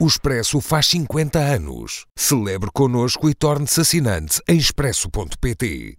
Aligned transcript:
O 0.00 0.06
Expresso 0.06 0.60
faz 0.60 0.86
50 0.86 1.40
anos. 1.40 2.06
Celebre 2.16 2.70
connosco 2.72 3.28
e 3.28 3.34
torne-se 3.34 3.80
assinante 3.80 4.40
em 4.48 4.56
expresso.pt. 4.56 5.96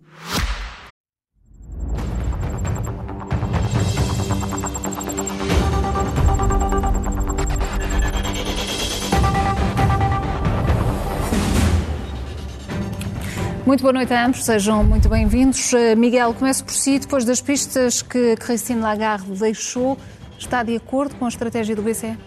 Muito 13.66 13.82
boa 13.82 13.92
noite 13.92 14.14
a 14.14 14.26
ambos, 14.26 14.46
sejam 14.46 14.82
muito 14.82 15.10
bem-vindos. 15.10 15.74
Eh, 15.74 15.96
Miguel, 15.96 16.34
começo 16.36 16.64
por 16.64 16.74
si, 16.74 17.00
depois 17.00 17.26
das 17.26 17.42
pistas 17.42 18.02
que 18.02 18.38
Christine 18.38 18.80
Lagarde 18.80 19.30
deixou, 19.38 19.98
está 20.38 20.64
de 20.64 20.78
acordo 20.78 21.16
com 21.16 21.26
a 21.26 21.28
estratégia 21.28 21.76
do 21.76 21.82
BCE? 21.82 22.18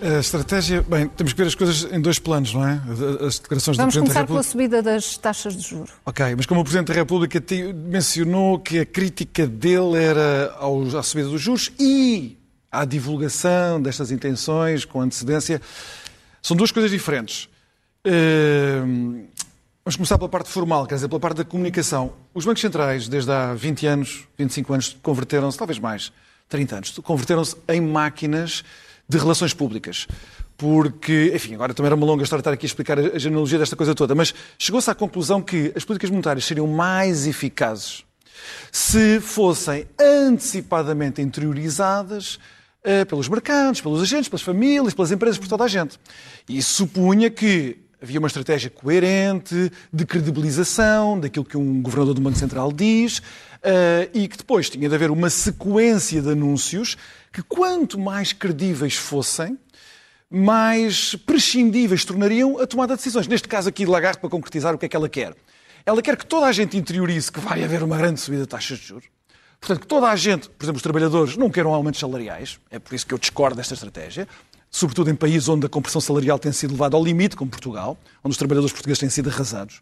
A 0.00 0.20
estratégia, 0.20 0.82
bem, 0.82 1.08
temos 1.08 1.32
que 1.32 1.40
ver 1.42 1.48
as 1.48 1.54
coisas 1.56 1.90
em 1.92 2.00
dois 2.00 2.18
planos, 2.20 2.54
não 2.54 2.66
é? 2.66 2.80
As 3.26 3.38
declarações 3.40 3.76
Vamos 3.76 3.94
do 3.94 4.00
Presidente 4.02 4.08
da 4.08 4.14
começar 4.14 4.20
República. 4.20 4.26
pela 4.26 4.42
subida 4.42 4.82
das 4.82 5.16
taxas 5.18 5.56
de 5.56 5.62
juros. 5.68 5.90
Ok, 6.06 6.34
mas 6.36 6.46
como 6.46 6.60
o 6.60 6.64
Presidente 6.64 6.88
da 6.88 6.94
República 6.94 7.42
mencionou 7.74 8.60
que 8.60 8.78
a 8.78 8.86
crítica 8.86 9.46
dele 9.46 9.96
era 9.96 10.54
aos- 10.58 10.94
à 10.94 11.02
subida 11.02 11.28
dos 11.28 11.40
juros 11.40 11.72
e 11.80 12.38
à 12.70 12.84
divulgação 12.84 13.80
destas 13.82 14.12
intenções 14.12 14.84
com 14.84 15.00
antecedência, 15.00 15.60
são 16.40 16.56
duas 16.56 16.70
coisas 16.70 16.90
diferentes. 16.90 17.48
Ehm, 18.04 19.24
Vamos 19.84 19.96
começar 19.96 20.18
pela 20.18 20.28
parte 20.28 20.50
formal, 20.50 20.86
quer 20.86 20.96
dizer, 20.96 21.08
pela 21.08 21.18
parte 21.18 21.38
da 21.38 21.44
comunicação. 21.46 22.12
Os 22.34 22.44
bancos 22.44 22.60
centrais, 22.60 23.08
desde 23.08 23.30
há 23.32 23.54
20 23.54 23.86
anos, 23.86 24.24
25 24.36 24.74
anos, 24.74 24.94
converteram-se, 25.02 25.56
talvez 25.56 25.78
mais, 25.78 26.12
30 26.46 26.76
anos, 26.76 26.98
converteram-se 27.02 27.56
em 27.66 27.80
máquinas 27.80 28.62
de 29.08 29.18
relações 29.18 29.54
públicas. 29.54 30.06
Porque, 30.56 31.32
enfim, 31.34 31.54
agora 31.54 31.72
também 31.72 31.86
era 31.88 31.94
uma 31.94 32.06
longa 32.06 32.24
história 32.24 32.40
estar 32.40 32.52
aqui 32.52 32.66
a 32.66 32.68
explicar 32.68 32.98
a 32.98 33.18
genealogia 33.18 33.58
desta 33.58 33.76
coisa 33.76 33.94
toda, 33.94 34.14
mas 34.14 34.34
chegou-se 34.58 34.90
à 34.90 34.94
conclusão 34.94 35.40
que 35.40 35.72
as 35.76 35.84
políticas 35.84 36.10
monetárias 36.10 36.44
seriam 36.44 36.66
mais 36.66 37.26
eficazes 37.26 38.04
se 38.70 39.20
fossem 39.20 39.86
antecipadamente 39.98 41.20
interiorizadas 41.20 42.38
eh, 42.84 43.04
pelos 43.04 43.28
mercados, 43.28 43.80
pelos 43.80 44.00
agentes, 44.00 44.28
pelas 44.28 44.42
famílias, 44.42 44.94
pelas 44.94 45.10
empresas, 45.10 45.38
por 45.38 45.48
toda 45.48 45.64
a 45.64 45.68
gente. 45.68 45.98
E 46.48 46.62
supunha 46.62 47.30
que 47.30 47.78
havia 48.00 48.18
uma 48.18 48.28
estratégia 48.28 48.70
coerente 48.70 49.72
de 49.92 50.06
credibilização 50.06 51.18
daquilo 51.18 51.44
que 51.44 51.56
um 51.56 51.82
governador 51.82 52.14
do 52.14 52.20
Banco 52.20 52.38
Central 52.38 52.72
diz 52.72 53.20
eh, 53.62 54.08
e 54.14 54.28
que 54.28 54.36
depois 54.36 54.70
tinha 54.70 54.88
de 54.88 54.94
haver 54.94 55.10
uma 55.10 55.30
sequência 55.30 56.22
de 56.22 56.30
anúncios 56.30 56.96
que, 57.38 57.42
quanto 57.44 58.00
mais 58.00 58.32
credíveis 58.32 58.96
fossem, 58.96 59.56
mais 60.28 61.14
prescindíveis 61.14 62.04
tornariam 62.04 62.58
a 62.58 62.66
tomada 62.66 62.94
de 62.94 62.98
decisões. 62.98 63.28
Neste 63.28 63.46
caso 63.46 63.68
aqui, 63.68 63.86
Lagarde, 63.86 64.18
para 64.18 64.28
concretizar 64.28 64.74
o 64.74 64.78
que 64.78 64.86
é 64.86 64.88
que 64.88 64.96
ela 64.96 65.08
quer. 65.08 65.36
Ela 65.86 66.02
quer 66.02 66.16
que 66.16 66.26
toda 66.26 66.46
a 66.46 66.52
gente 66.52 66.76
interiorize 66.76 67.30
que 67.30 67.38
vai 67.38 67.62
haver 67.62 67.84
uma 67.84 67.96
grande 67.96 68.18
subida 68.18 68.42
de 68.42 68.48
taxas 68.48 68.78
de 68.78 68.86
juros. 68.86 69.04
Portanto, 69.60 69.80
que 69.82 69.86
toda 69.86 70.08
a 70.08 70.16
gente, 70.16 70.48
por 70.48 70.64
exemplo, 70.64 70.78
os 70.78 70.82
trabalhadores, 70.82 71.36
não 71.36 71.48
queiram 71.48 71.72
aumentos 71.72 72.00
salariais. 72.00 72.58
É 72.72 72.80
por 72.80 72.92
isso 72.92 73.06
que 73.06 73.14
eu 73.14 73.18
discordo 73.18 73.56
desta 73.56 73.74
estratégia. 73.74 74.26
Sobretudo 74.70 75.10
em 75.10 75.14
países 75.14 75.48
onde 75.48 75.64
a 75.64 75.68
compressão 75.68 75.98
salarial 76.00 76.38
tem 76.38 76.52
sido 76.52 76.72
levada 76.72 76.94
ao 76.94 77.02
limite, 77.02 77.34
como 77.34 77.50
Portugal, 77.50 77.98
onde 78.22 78.32
os 78.32 78.36
trabalhadores 78.36 78.70
portugueses 78.72 78.98
têm 79.00 79.08
sido 79.08 79.30
arrasados. 79.30 79.80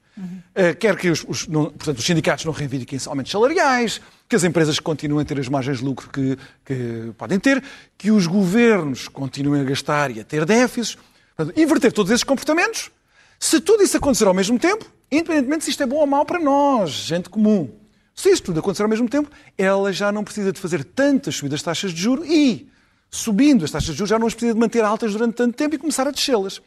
Eh, 0.54 0.74
quer 0.74 0.96
que 0.96 1.10
os, 1.10 1.24
os- 1.26 1.46
não- 1.48 1.66
portanto, 1.66 1.98
os 1.98 2.04
sindicatos 2.04 2.44
não 2.44 2.52
reivindiquem 2.52 2.96
aumentos 3.06 3.32
salariais, 3.32 4.00
que 4.28 4.36
as 4.36 4.44
empresas 4.44 4.78
continuem 4.78 5.22
a 5.22 5.24
ter 5.24 5.40
as 5.40 5.48
margens 5.48 5.78
de 5.78 5.84
lucro 5.84 6.08
que, 6.08 6.38
que 6.64 7.12
podem 7.18 7.38
ter, 7.40 7.62
que 7.98 8.12
os 8.12 8.28
governos 8.28 9.08
continuem 9.08 9.60
a 9.62 9.64
gastar 9.64 10.10
e 10.16 10.20
a 10.20 10.24
ter 10.24 10.44
déficits. 10.44 10.96
Portanto, 11.36 11.58
inverter 11.60 11.92
todos 11.92 12.12
esses 12.12 12.24
comportamentos 12.24 12.90
se 13.38 13.60
tudo 13.60 13.82
isso 13.82 13.96
acontecer 13.98 14.26
ao 14.26 14.32
mesmo 14.32 14.58
tempo, 14.58 14.86
independentemente 15.12 15.64
se 15.64 15.70
isto 15.70 15.82
é 15.82 15.86
bom 15.86 15.96
ou 15.96 16.06
mau 16.06 16.24
para 16.24 16.38
nós, 16.38 16.90
gente 16.90 17.28
comum, 17.28 17.68
se 18.14 18.30
isso 18.30 18.44
tudo 18.44 18.60
acontecer 18.60 18.82
ao 18.84 18.88
mesmo 18.88 19.06
tempo, 19.08 19.28
ela 19.58 19.92
já 19.92 20.10
não 20.10 20.24
precisa 20.24 20.50
de 20.52 20.58
fazer 20.58 20.82
tantas 20.84 21.34
subidas 21.34 21.58
de 21.58 21.64
taxas 21.66 21.92
de 21.92 22.00
juros 22.00 22.26
e, 22.26 22.66
subindo 23.10 23.64
as 23.64 23.70
taxas 23.70 23.90
de 23.90 23.98
juros, 23.98 24.10
já 24.10 24.18
não 24.18 24.26
as 24.26 24.34
de 24.34 24.54
manter 24.54 24.84
altas 24.84 25.12
durante 25.12 25.34
tanto 25.34 25.56
tempo 25.56 25.74
e 25.74 25.78
começar 25.78 26.06
a 26.06 26.10
descê-las. 26.10 26.60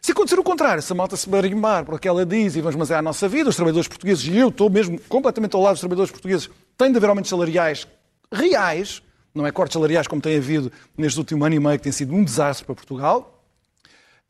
Se 0.00 0.12
acontecer 0.12 0.38
o 0.38 0.42
contrário, 0.42 0.82
se 0.82 0.90
a 0.92 0.96
malta 0.96 1.16
se 1.16 1.28
marimbar 1.28 1.84
por 1.84 2.00
ela 2.02 2.24
diz 2.24 2.56
e 2.56 2.60
vamos 2.60 2.78
fazer 2.78 2.94
a 2.94 3.02
nossa 3.02 3.28
vida, 3.28 3.50
os 3.50 3.56
trabalhadores 3.56 3.86
portugueses, 3.86 4.24
e 4.24 4.36
eu 4.36 4.48
estou 4.48 4.70
mesmo 4.70 4.98
completamente 5.08 5.54
ao 5.54 5.62
lado 5.62 5.74
dos 5.74 5.80
trabalhadores 5.80 6.10
portugueses, 6.10 6.48
tem 6.78 6.90
de 6.90 6.96
haver 6.96 7.10
aumentos 7.10 7.28
salariais 7.28 7.86
reais, 8.32 9.02
não 9.34 9.46
é 9.46 9.52
cortes 9.52 9.74
salariais 9.74 10.06
como 10.06 10.22
tem 10.22 10.38
havido 10.38 10.72
neste 10.96 11.18
último 11.18 11.44
ano 11.44 11.54
e 11.54 11.60
meio, 11.60 11.76
que 11.76 11.84
tem 11.84 11.92
sido 11.92 12.14
um 12.14 12.24
desastre 12.24 12.64
para 12.64 12.74
Portugal, 12.74 13.40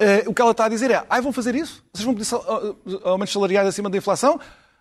eh, 0.01 0.25
o 0.27 0.33
que 0.33 0.41
ela 0.41 0.53
está 0.53 0.65
a 0.65 0.69
dizer 0.69 0.91
é: 0.91 1.05
ai, 1.11 1.21
vão 1.21 1.31
fazer 1.31 1.55
isso? 1.55 1.85
Vocês 1.93 2.05
vão 2.05 2.15
pedir 2.15 2.35
ah, 2.35 3.11
aumentos 3.11 3.35
salariais 3.35 3.69
acima 3.69 3.91
da 3.91 3.99
inflação? 3.99 4.41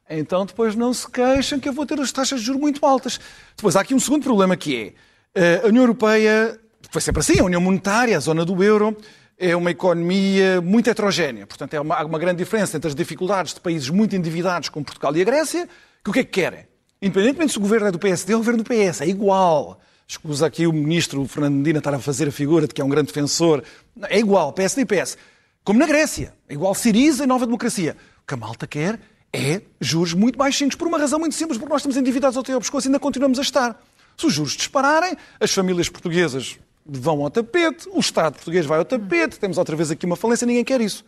Então 0.10 0.46
depois 0.46 0.76
não 0.76 0.94
se 0.94 1.08
queixam 1.12 1.60
que 1.60 1.68
eu 1.68 1.74
vou 1.74 1.86
ter 1.86 2.00
as 2.00 2.12
taxas 2.12 2.40
de 2.40 2.46
juros 2.46 2.62
muito 2.62 2.84
altas. 2.86 3.20
Depois 3.56 3.76
há 3.76 3.82
aqui 3.82 3.94
um 3.94 4.00
segundo 4.00 4.24
problema 4.24 4.56
que 4.56 4.96
é: 5.36 5.40
eh, 5.40 5.62
a 5.64 5.68
União 5.68 5.84
Europeia, 5.84 6.58
foi 6.92 7.02
sempre 7.02 7.20
assim, 7.22 7.40
a 7.40 7.44
União 7.44 7.62
Monetária, 7.62 8.16
a 8.18 8.20
zona 8.20 8.44
do 8.46 8.64
euro, 8.64 8.96
é 9.38 9.56
uma 9.56 9.72
economia 9.72 10.60
muito 10.62 10.90
heterogénea. 10.90 11.48
Portanto, 11.48 11.74
é 11.74 11.80
uma- 11.80 11.96
há 11.96 12.06
uma 12.06 12.20
grande 12.20 12.38
diferença 12.44 12.76
entre 12.76 12.88
as 12.90 12.96
dificuldades 12.96 13.54
de 13.54 13.62
países 13.62 13.90
muito 13.90 14.16
endividados 14.16 14.70
como 14.70 14.86
Portugal 14.86 15.16
e 15.16 15.22
a 15.22 15.24
Grécia, 15.24 15.68
que 16.04 16.10
o 16.10 16.14
que 16.14 16.20
é 16.20 16.24
que 16.24 16.32
querem? 16.32 16.68
Independentemente 17.02 17.54
se 17.54 17.58
o 17.58 17.62
governo 17.62 17.88
é 17.88 17.92
do 17.92 18.00
PSD 18.00 18.34
ou 18.34 18.40
o 18.40 18.44
governo 18.44 18.64
do 18.64 18.68
PS, 18.68 19.02
é 19.02 19.08
igual. 19.08 19.80
Escusa 20.08 20.48
aqui 20.48 20.66
o 20.68 20.74
ministro 20.74 21.26
Fernando 21.28 21.54
Medina 21.56 21.78
estar 21.78 21.94
a 21.94 22.00
fazer 22.00 22.28
a 22.28 22.32
figura 22.32 22.68
de 22.68 22.74
que 22.74 22.82
é 22.82 22.84
um 22.84 22.90
grande 22.90 23.08
defensor. 23.08 23.64
É 24.10 24.20
igual, 24.20 24.52
PSD 24.52 24.82
e 24.82 24.86
PS. 24.86 25.18
Como 25.64 25.80
na 25.80 25.86
Grécia. 25.86 26.34
É 26.50 26.54
igual 26.54 26.74
Siriza 26.74 27.24
e 27.24 27.28
Nova 27.28 27.46
Democracia. 27.46 27.96
O 28.24 28.28
que 28.28 28.34
a 28.34 28.38
malta 28.38 28.66
quer 28.68 29.00
é 29.32 29.62
juros 29.80 30.14
muito 30.14 30.38
baixinhos, 30.38 30.74
por 30.76 30.88
uma 30.88 30.98
razão 30.98 31.20
muito 31.20 31.36
simples, 31.36 31.58
porque 31.60 31.72
nós 31.72 31.82
estamos 31.82 31.96
endividados 31.96 32.38
até 32.38 32.52
ao 32.54 32.60
pescoço 32.60 32.88
e 32.88 32.90
ainda 32.90 33.00
continuamos 33.00 33.38
a 33.38 33.44
estar. 33.44 33.80
Se 34.18 34.26
os 34.26 34.34
juros 34.34 34.54
dispararem, 34.54 35.16
as 35.40 35.54
famílias 35.54 35.88
portuguesas 35.88 36.58
vão 36.86 37.24
ao 37.24 37.30
tapete, 37.30 37.88
o 37.92 38.00
Estado 38.00 38.34
português 38.36 38.66
vai 38.66 38.80
ao 38.80 38.86
tapete, 38.86 39.40
temos 39.40 39.58
outra 39.58 39.76
vez 39.76 39.92
aqui 39.92 40.06
uma 40.06 40.16
falência, 40.16 40.46
ninguém 40.48 40.64
quer 40.64 40.82
isso. 40.82 41.04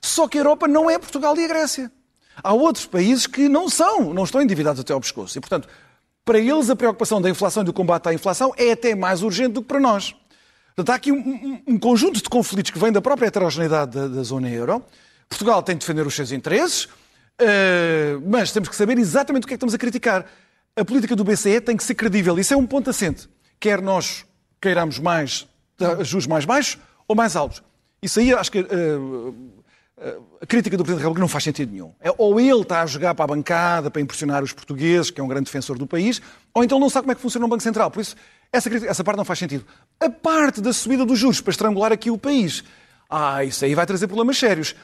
Só 0.00 0.28
que 0.28 0.38
a 0.38 0.40
Europa 0.40 0.68
não 0.68 0.88
é 0.90 0.98
Portugal 0.98 1.36
e 1.36 1.44
a 1.44 1.48
Grécia. 1.48 1.90
Há 2.42 2.52
outros 2.52 2.84
países 2.86 3.26
que 3.26 3.48
não 3.48 3.68
são, 3.68 4.12
não 4.12 4.24
estão 4.24 4.42
endividados 4.42 4.80
até 4.80 4.92
ao 4.92 5.00
pescoço. 5.00 5.38
E, 5.38 5.40
portanto, 5.40 5.68
para 6.24 6.38
eles 6.38 6.68
a 6.70 6.76
preocupação 6.76 7.20
da 7.22 7.30
inflação 7.30 7.62
e 7.62 7.66
do 7.66 7.72
combate 7.72 8.08
à 8.08 8.14
inflação 8.14 8.52
é 8.56 8.72
até 8.72 8.94
mais 8.94 9.22
urgente 9.22 9.52
do 9.52 9.62
que 9.62 9.68
para 9.68 9.80
nós. 9.80 10.14
Portanto, 10.74 10.90
há 10.90 10.94
aqui 10.96 11.12
um, 11.12 11.16
um- 11.18 11.62
um 11.74 11.78
conjunto 11.78 12.16
de 12.22 12.28
conflitos 12.28 12.70
que 12.70 12.78
vem 12.78 12.90
da 12.90 13.00
própria 13.00 13.28
heterogeneidade 13.28 13.92
da, 13.92 14.08
da 14.08 14.22
zona 14.22 14.50
euro. 14.50 14.84
Portugal 15.28 15.62
tem 15.62 15.74
de 15.76 15.80
defender 15.80 16.06
os 16.06 16.14
seus 16.14 16.32
interesses, 16.32 16.88
eh, 17.38 18.18
mas 18.26 18.50
temos 18.52 18.68
que 18.68 18.76
saber 18.76 18.98
exatamente 18.98 19.44
o 19.44 19.46
que 19.46 19.54
é 19.54 19.56
que 19.56 19.58
estamos 19.58 19.74
a 19.74 19.78
criticar. 19.78 20.26
A 20.76 20.84
política 20.84 21.14
do 21.14 21.22
BCE 21.24 21.60
tem 21.60 21.76
que 21.76 21.84
ser 21.84 21.94
credível. 21.94 22.38
Isso 22.38 22.52
é 22.52 22.56
um 22.56 22.66
ponto 22.66 22.90
assente. 22.90 23.28
Quer 23.60 23.80
nós 23.80 24.24
queiramos 24.64 24.98
mais 24.98 25.46
ta- 25.76 26.02
juros 26.02 26.26
mais 26.26 26.44
baixos 26.44 26.78
ou 27.06 27.14
mais 27.14 27.36
altos. 27.36 27.62
Isso 28.02 28.18
aí 28.20 28.32
acho 28.34 28.50
que 28.50 28.58
eh, 28.58 30.16
a 30.42 30.46
crítica 30.46 30.76
do 30.76 30.82
Presidente 30.82 31.02
da 31.02 31.08
República 31.08 31.20
não 31.20 31.28
faz 31.28 31.44
sentido 31.44 31.70
nenhum. 31.72 31.92
É, 32.00 32.12
ou 32.18 32.38
ele 32.40 32.60
está 32.62 32.82
a 32.82 32.86
jogar 32.86 33.14
para 33.14 33.24
a 33.24 33.28
bancada 33.28 33.90
para 33.90 34.02
impressionar 34.02 34.42
os 34.42 34.52
portugueses, 34.52 35.10
que 35.10 35.20
é 35.20 35.24
um 35.24 35.28
grande 35.28 35.44
defensor 35.46 35.78
do 35.78 35.86
país, 35.86 36.20
ou 36.52 36.64
então 36.64 36.78
não 36.78 36.90
sabe 36.90 37.04
como 37.04 37.12
é 37.12 37.14
que 37.14 37.20
funciona 37.20 37.46
o 37.46 37.48
Banco 37.48 37.62
Central. 37.62 37.90
Por 37.90 38.00
isso, 38.00 38.16
essa, 38.52 38.68
crítica- 38.68 38.90
essa 38.90 39.02
parte 39.04 39.16
não 39.18 39.24
faz 39.24 39.38
sentido. 39.38 39.64
A 40.00 40.10
parte 40.10 40.60
da 40.60 40.72
subida 40.72 41.04
dos 41.06 41.18
juros 41.18 41.40
para 41.40 41.50
estrangular 41.52 41.92
aqui 41.92 42.10
o 42.10 42.18
país, 42.18 42.64
ah, 43.08 43.44
isso 43.44 43.64
aí 43.64 43.74
vai 43.74 43.86
trazer 43.86 44.06
problemas 44.06 44.36
sérios. 44.38 44.74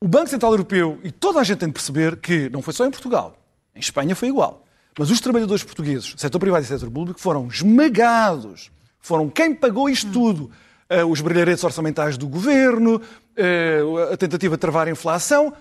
O 0.00 0.08
Banco 0.08 0.28
Central 0.28 0.52
Europeu, 0.52 0.98
e 1.04 1.10
toda 1.12 1.40
a 1.40 1.44
gente 1.44 1.58
tem 1.58 1.68
de 1.68 1.74
perceber 1.74 2.16
que 2.16 2.48
não 2.50 2.62
foi 2.62 2.72
só 2.72 2.86
em 2.86 2.90
Portugal, 2.90 3.36
em 3.74 3.80
Espanha 3.80 4.14
foi 4.16 4.28
igual, 4.28 4.64
mas 4.98 5.10
os 5.10 5.20
trabalhadores 5.20 5.62
portugueses, 5.62 6.14
setor 6.16 6.38
privado 6.38 6.64
e 6.64 6.66
setor 6.68 6.90
público, 6.90 7.20
foram 7.20 7.46
esmagados. 7.48 8.70
Foram 9.00 9.28
quem 9.28 9.54
pagou 9.54 9.88
isto 9.88 10.10
tudo. 10.12 10.50
Eh, 10.88 11.04
os 11.04 11.20
brilharetes 11.20 11.62
orçamentais 11.62 12.16
do 12.16 12.26
governo, 12.26 13.00
eh, 13.36 13.80
a 14.12 14.16
tentativa 14.16 14.56
de 14.56 14.60
travar 14.60 14.88
a 14.88 14.90
inflação. 14.90 15.52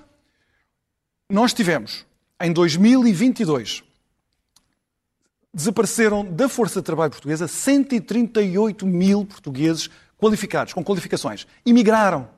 Nós 1.29 1.53
tivemos, 1.53 2.05
em 2.41 2.53
2022, 2.53 3.83
desapareceram 5.53 6.23
da 6.23 6.47
força 6.47 6.79
de 6.79 6.85
trabalho 6.85 7.11
portuguesa 7.11 7.47
138 7.47 8.85
mil 8.85 9.25
portugueses 9.25 9.89
qualificados, 10.17 10.73
com 10.73 10.83
qualificações. 10.83 11.45
Imigraram. 11.65 12.29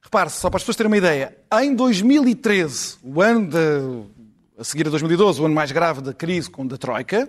Repare-se, 0.00 0.38
só 0.38 0.48
para 0.48 0.58
as 0.58 0.62
pessoas 0.62 0.76
terem 0.76 0.90
uma 0.90 0.96
ideia, 0.96 1.36
em 1.60 1.74
2013, 1.74 2.98
o 3.02 3.20
ano 3.20 3.48
de, 3.48 4.56
a 4.56 4.62
seguir 4.62 4.86
a 4.86 4.90
2012, 4.90 5.40
o 5.40 5.46
ano 5.46 5.54
mais 5.54 5.72
grave 5.72 6.00
da 6.00 6.14
crise 6.14 6.48
com 6.48 6.64
da 6.64 6.76
Troika, 6.76 7.28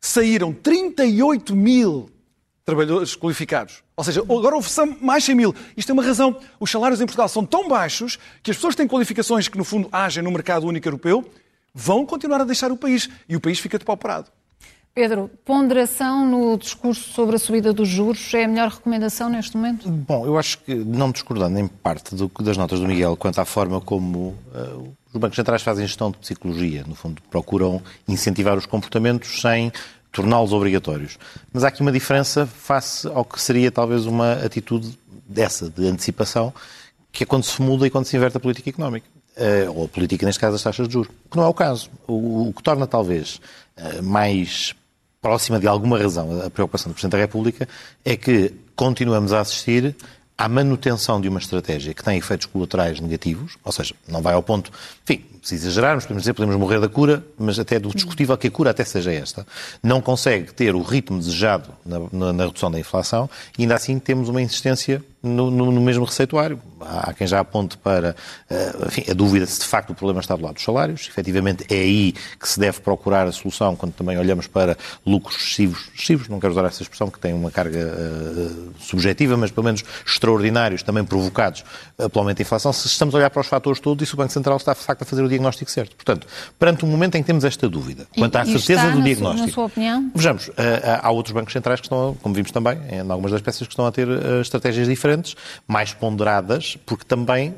saíram 0.00 0.52
38 0.52 1.56
mil 1.56 2.11
trabalhadores 2.64 3.16
qualificados. 3.16 3.82
Ou 3.96 4.04
seja, 4.04 4.20
agora 4.20 4.54
houve 4.54 4.68
mais 5.00 5.24
100 5.24 5.34
mil. 5.34 5.54
Isto 5.76 5.88
tem 5.88 5.94
uma 5.94 6.04
razão. 6.04 6.38
Os 6.60 6.70
salários 6.70 7.00
em 7.00 7.06
Portugal 7.06 7.28
são 7.28 7.44
tão 7.44 7.68
baixos 7.68 8.18
que 8.42 8.50
as 8.50 8.56
pessoas 8.56 8.74
que 8.74 8.78
têm 8.82 8.88
qualificações 8.88 9.48
que, 9.48 9.58
no 9.58 9.64
fundo, 9.64 9.88
agem 9.90 10.22
no 10.22 10.30
mercado 10.30 10.66
único 10.66 10.86
europeu 10.86 11.28
vão 11.74 12.04
continuar 12.06 12.40
a 12.40 12.44
deixar 12.44 12.70
o 12.70 12.76
país. 12.76 13.08
E 13.28 13.34
o 13.34 13.40
país 13.40 13.58
fica 13.58 13.78
depauperado. 13.78 14.30
Pedro, 14.94 15.30
ponderação 15.42 16.26
no 16.26 16.58
discurso 16.58 17.14
sobre 17.14 17.36
a 17.36 17.38
subida 17.38 17.72
dos 17.72 17.88
juros 17.88 18.32
é 18.34 18.44
a 18.44 18.48
melhor 18.48 18.68
recomendação 18.68 19.30
neste 19.30 19.56
momento? 19.56 19.88
Bom, 19.88 20.26
eu 20.26 20.38
acho 20.38 20.58
que, 20.58 20.74
não 20.74 21.10
discordando 21.10 21.58
em 21.58 21.66
parte 21.66 22.14
do, 22.14 22.30
das 22.40 22.58
notas 22.58 22.78
do 22.78 22.86
Miguel 22.86 23.16
quanto 23.16 23.40
à 23.40 23.44
forma 23.46 23.80
como 23.80 24.36
uh, 24.54 24.92
os 25.10 25.18
bancos 25.18 25.36
centrais 25.36 25.62
fazem 25.62 25.86
gestão 25.86 26.10
de 26.10 26.18
psicologia, 26.18 26.84
no 26.86 26.94
fundo, 26.94 27.22
procuram 27.30 27.80
incentivar 28.06 28.58
os 28.58 28.66
comportamentos 28.66 29.40
sem 29.40 29.72
torná-los 30.12 30.52
obrigatórios. 30.52 31.18
Mas 31.52 31.64
há 31.64 31.68
aqui 31.68 31.80
uma 31.80 31.90
diferença 31.90 32.46
face 32.46 33.08
ao 33.08 33.24
que 33.24 33.40
seria 33.40 33.72
talvez 33.72 34.04
uma 34.06 34.34
atitude 34.34 34.96
dessa, 35.26 35.68
de 35.70 35.86
antecipação, 35.88 36.52
que 37.10 37.24
é 37.24 37.26
quando 37.26 37.44
se 37.44 37.60
muda 37.60 37.86
e 37.86 37.90
quando 37.90 38.04
se 38.04 38.16
inverte 38.16 38.36
a 38.36 38.40
política 38.40 38.70
económica. 38.70 39.06
Uh, 39.34 39.72
ou 39.74 39.84
a 39.86 39.88
política, 39.88 40.26
neste 40.26 40.38
caso, 40.38 40.52
das 40.52 40.62
taxas 40.62 40.86
de 40.86 40.92
juros. 40.92 41.10
Que 41.30 41.36
não 41.36 41.44
é 41.44 41.48
o 41.48 41.54
caso. 41.54 41.90
O, 42.06 42.52
que 42.54 42.62
torna 42.62 42.86
talvez 42.86 43.40
uh, 43.78 44.02
mais 44.02 44.74
próxima 45.22 45.58
de 45.58 45.66
alguma 45.66 45.98
razão 45.98 46.42
a 46.44 46.50
preocupação 46.50 46.90
do 46.90 46.94
Presidente 46.94 47.12
da 47.12 47.18
República 47.18 47.68
é 48.04 48.16
que 48.16 48.52
continuamos 48.74 49.32
a 49.32 49.40
assistir 49.40 49.94
à 50.36 50.48
manutenção 50.48 51.20
de 51.20 51.28
uma 51.28 51.38
estratégia 51.38 51.94
que 51.94 52.02
tem 52.02 52.18
efeitos 52.18 52.46
colaterais 52.46 52.98
negativos, 52.98 53.56
ou 53.62 53.70
seja, 53.70 53.94
não 54.08 54.20
vai 54.20 54.34
ao 54.34 54.42
ponto, 54.42 54.72
enfim, 55.04 55.24
se 55.42 55.56
exagerarmos, 55.56 56.04
podemos 56.04 56.22
dizer, 56.22 56.34
podemos 56.34 56.56
morrer 56.56 56.80
da 56.80 56.88
cura, 56.88 57.24
mas 57.36 57.58
até 57.58 57.78
do 57.78 57.90
discutível 57.90 58.38
que 58.38 58.46
a 58.46 58.50
cura 58.50 58.70
até 58.70 58.84
seja 58.84 59.12
esta, 59.12 59.44
não 59.82 60.00
consegue 60.00 60.54
ter 60.54 60.74
o 60.74 60.82
ritmo 60.82 61.18
desejado 61.18 61.70
na, 61.84 61.98
na, 62.12 62.32
na 62.32 62.44
redução 62.46 62.70
da 62.70 62.78
inflação 62.78 63.28
e 63.58 63.62
ainda 63.62 63.74
assim 63.74 63.98
temos 63.98 64.28
uma 64.28 64.40
insistência 64.40 65.02
no, 65.22 65.50
no, 65.50 65.70
no 65.70 65.80
mesmo 65.80 66.04
receituário. 66.04 66.60
Há, 66.80 67.10
há, 67.10 67.14
quem 67.14 67.26
já 67.26 67.38
aponte 67.38 67.76
para 67.76 68.16
uh, 68.50 68.86
enfim, 68.86 69.04
a 69.08 69.14
dúvida 69.14 69.46
se 69.46 69.60
de 69.60 69.66
facto 69.66 69.90
o 69.90 69.94
problema 69.94 70.20
está 70.20 70.34
do 70.34 70.42
lado 70.42 70.54
dos 70.54 70.64
salários. 70.64 71.08
Efetivamente 71.08 71.64
é 71.70 71.78
aí 71.78 72.12
que 72.12 72.48
se 72.48 72.58
deve 72.58 72.80
procurar 72.80 73.26
a 73.26 73.32
solução 73.32 73.76
quando 73.76 73.92
também 73.92 74.18
olhamos 74.18 74.46
para 74.46 74.76
lucros 75.06 75.36
excessivos, 75.36 75.90
excessivos 75.94 76.28
não 76.28 76.40
quero 76.40 76.52
usar 76.52 76.64
essa 76.64 76.82
expressão 76.82 77.08
que 77.08 77.20
tem 77.20 77.32
uma 77.32 77.50
carga 77.50 77.78
uh, 77.78 78.72
subjetiva, 78.80 79.36
mas 79.36 79.50
pelo 79.50 79.64
menos 79.64 79.84
extraordinários, 80.04 80.82
também 80.82 81.04
provocados 81.04 81.64
uh, 81.98 82.10
pelo 82.10 82.22
aumento 82.22 82.38
da 82.38 82.42
inflação. 82.42 82.72
Se 82.72 82.88
estamos 82.88 83.14
a 83.14 83.18
olhar 83.18 83.30
para 83.30 83.40
os 83.40 83.46
fatores 83.46 83.78
todos, 83.78 84.02
isso 84.02 84.16
o 84.16 84.18
Banco 84.18 84.32
Central 84.32 84.56
está 84.56 84.74
de 84.74 84.80
facto 84.80 85.02
a 85.02 85.04
fazer 85.04 85.22
o 85.22 85.28
diagnóstico 85.32 85.70
certo. 85.70 85.96
Portanto, 85.96 86.26
perante 86.58 86.84
um 86.84 86.88
momento 86.88 87.16
em 87.16 87.22
que 87.22 87.26
temos 87.26 87.44
esta 87.44 87.68
dúvida, 87.68 88.06
quanto 88.16 88.36
à 88.36 88.44
certeza 88.44 88.90
do 88.90 89.02
diagnóstico. 89.02 89.46
Na 89.46 89.52
sua 89.52 89.64
opinião? 89.66 90.10
Vejamos, 90.14 90.50
há 91.02 91.10
outros 91.10 91.34
bancos 91.34 91.52
centrais 91.52 91.80
que 91.80 91.86
estão, 91.86 92.16
como 92.22 92.34
vimos 92.34 92.50
também, 92.50 92.78
em 92.90 93.00
algumas 93.00 93.32
das 93.32 93.40
peças 93.40 93.66
que 93.66 93.72
estão 93.72 93.86
a 93.86 93.92
ter 93.92 94.08
estratégias 94.40 94.88
diferentes, 94.88 95.34
mais 95.66 95.92
ponderadas, 95.92 96.76
porque 96.86 97.04
também 97.04 97.54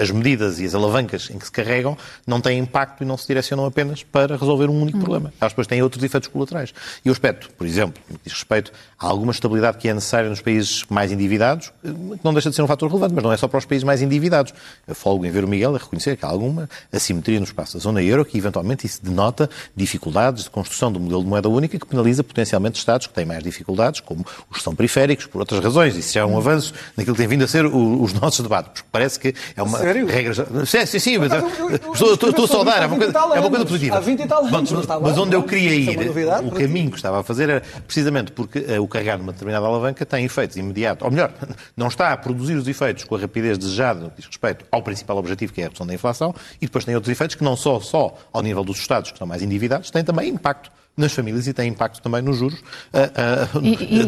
as 0.00 0.10
medidas 0.10 0.58
e 0.58 0.64
as 0.64 0.74
alavancas 0.74 1.30
em 1.30 1.38
que 1.38 1.44
se 1.44 1.52
carregam 1.52 1.96
não 2.26 2.40
têm 2.40 2.58
impacto 2.58 3.02
e 3.02 3.06
não 3.06 3.16
se 3.16 3.26
direcionam 3.26 3.64
apenas 3.64 4.02
para 4.02 4.36
resolver 4.36 4.68
um 4.68 4.82
único 4.82 4.98
hum. 4.98 5.02
problema. 5.02 5.32
Elas 5.40 5.52
depois 5.52 5.66
têm 5.66 5.82
outros 5.82 6.02
efeitos 6.02 6.28
colaterais. 6.28 6.74
E 7.04 7.08
o 7.08 7.12
aspecto, 7.12 7.50
por 7.50 7.66
exemplo, 7.66 8.02
no 8.10 8.18
que 8.18 8.24
diz 8.24 8.32
respeito 8.32 8.72
a 8.98 9.06
alguma 9.06 9.32
estabilidade 9.32 9.78
que 9.78 9.88
é 9.88 9.94
necessária 9.94 10.28
nos 10.28 10.40
países 10.40 10.84
mais 10.88 11.12
endividados, 11.12 11.72
que 11.82 12.24
não 12.24 12.32
deixa 12.32 12.50
de 12.50 12.56
ser 12.56 12.62
um 12.62 12.66
fator 12.66 12.88
relevante, 12.88 13.14
mas 13.14 13.22
não 13.22 13.32
é 13.32 13.36
só 13.36 13.46
para 13.46 13.58
os 13.58 13.64
países 13.64 13.84
mais 13.84 14.02
endividados. 14.02 14.52
Eu 14.86 14.94
folgo 14.94 15.24
em 15.26 15.30
ver 15.30 15.44
o 15.44 15.48
Miguel 15.48 15.75
a 15.76 15.80
reconhecer 15.80 16.16
que 16.16 16.24
há 16.24 16.28
alguma 16.28 16.68
assimetria 16.92 17.38
no 17.38 17.44
espaço 17.44 17.76
da 17.76 17.82
zona 17.82 18.02
euro 18.02 18.24
que 18.24 18.38
eventualmente 18.38 18.86
isso 18.86 19.04
denota 19.04 19.48
dificuldades 19.74 20.44
de 20.44 20.50
construção 20.50 20.90
do 20.90 20.98
modelo 21.00 21.22
de 21.22 21.28
moeda 21.28 21.48
única 21.48 21.78
que 21.78 21.86
penaliza 21.86 22.22
potencialmente 22.24 22.78
Estados 22.78 23.06
que 23.06 23.14
têm 23.14 23.24
mais 23.24 23.42
dificuldades, 23.42 24.00
como 24.00 24.24
os 24.50 24.58
que 24.58 24.62
são 24.62 24.74
periféricos, 24.74 25.26
por 25.26 25.40
outras 25.40 25.62
razões. 25.62 25.96
Isso 25.96 26.12
já 26.12 26.20
é 26.20 26.24
um 26.24 26.36
avanço 26.36 26.72
naquilo 26.96 27.16
que 27.16 27.22
tem 27.22 27.28
vindo 27.28 27.44
a 27.44 27.48
ser 27.48 27.66
o, 27.66 28.02
os 28.02 28.12
nossos 28.12 28.40
debates, 28.40 28.70
porque 28.72 28.88
parece 28.92 29.18
que 29.18 29.34
é 29.56 29.62
uma 29.62 29.78
Sério? 29.78 30.06
regra. 30.06 30.34
Sim, 30.66 30.86
sim, 30.86 30.98
sim 30.98 31.18
mas 31.18 31.32
estou 31.32 32.44
a 32.44 32.48
saudar, 32.48 32.82
é 32.82 32.86
uma 32.86 32.96
coisa, 32.96 33.18
é 33.18 33.40
uma 33.40 33.50
coisa 33.50 33.64
positiva. 33.64 33.96
Há 33.96 34.00
20 34.00 34.20
e 34.20 34.26
tal 34.26 34.44
anos, 34.46 34.72
mas, 34.72 34.86
mas 34.86 35.18
onde 35.18 35.34
eu 35.34 35.42
queria 35.42 35.70
é 35.70 35.74
ir, 35.74 36.44
o 36.44 36.50
caminho 36.50 36.90
que 36.90 36.96
estava 36.96 37.20
a 37.20 37.22
fazer 37.22 37.48
era 37.48 37.62
precisamente 37.86 38.32
porque 38.32 38.58
uh, 38.58 38.82
o 38.82 38.88
carregar 38.88 39.16
de 39.16 39.22
uma 39.22 39.32
determinada 39.32 39.66
alavanca 39.66 40.04
tem 40.06 40.24
efeitos 40.24 40.56
imediatos, 40.56 41.04
ou 41.04 41.10
melhor, 41.10 41.32
não 41.76 41.88
está 41.88 42.12
a 42.12 42.16
produzir 42.16 42.54
os 42.54 42.68
efeitos 42.68 43.04
com 43.04 43.14
a 43.16 43.18
rapidez 43.18 43.58
desejada 43.58 44.00
no 44.00 44.10
que 44.10 44.16
diz 44.16 44.26
respeito 44.26 44.64
ao 44.70 44.82
principal 44.82 45.16
objetivo, 45.16 45.52
que 45.52 45.62
é 45.62 45.65
a 45.66 45.68
redução 45.68 45.86
da 45.86 45.94
inflação, 45.94 46.34
e 46.60 46.66
depois 46.66 46.84
tem 46.84 46.94
outros 46.94 47.10
efeitos 47.10 47.36
que 47.36 47.44
não 47.44 47.56
só, 47.56 47.80
só 47.80 48.16
ao 48.32 48.42
nível 48.42 48.64
dos 48.64 48.78
Estados, 48.78 49.10
que 49.10 49.16
estão 49.16 49.26
mais 49.26 49.42
endividados, 49.42 49.90
têm 49.90 50.04
também 50.04 50.28
impacto 50.28 50.70
nas 50.96 51.12
famílias 51.12 51.46
e 51.46 51.52
tem 51.52 51.68
impacto 51.68 52.00
também 52.00 52.22
nos 52.22 52.38
juros. 52.38 52.58
Uh, 52.58 53.58
uh, 53.58 53.64
e, 53.64 54.00
e, 54.00 54.06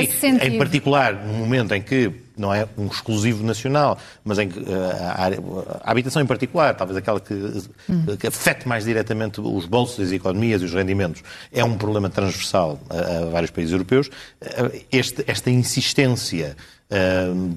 enfim, 0.00 0.38
em 0.40 0.56
particular, 0.56 1.12
no 1.12 1.34
momento 1.34 1.74
em 1.74 1.82
que 1.82 2.10
não 2.36 2.54
é 2.54 2.66
um 2.78 2.86
exclusivo 2.86 3.44
nacional, 3.44 3.98
mas 4.24 4.38
em 4.38 4.48
que 4.48 4.58
uh, 4.58 4.64
a, 4.64 5.86
a, 5.86 5.90
habitação 5.90 6.22
em 6.22 6.26
particular, 6.26 6.74
talvez 6.74 6.96
aquela 6.96 7.20
que, 7.20 7.34
hum. 7.34 8.16
que 8.18 8.26
afete 8.26 8.66
mais 8.66 8.84
diretamente 8.84 9.40
os 9.40 9.66
bolsos, 9.66 10.06
as 10.06 10.12
economias 10.12 10.62
e 10.62 10.64
os 10.64 10.72
rendimentos, 10.72 11.22
é 11.52 11.62
um 11.62 11.76
problema 11.76 12.08
transversal 12.08 12.80
a, 12.88 13.26
a 13.26 13.30
vários 13.30 13.50
países 13.50 13.72
europeus. 13.72 14.08
Este, 14.90 15.24
esta 15.26 15.50
insistência 15.50 16.56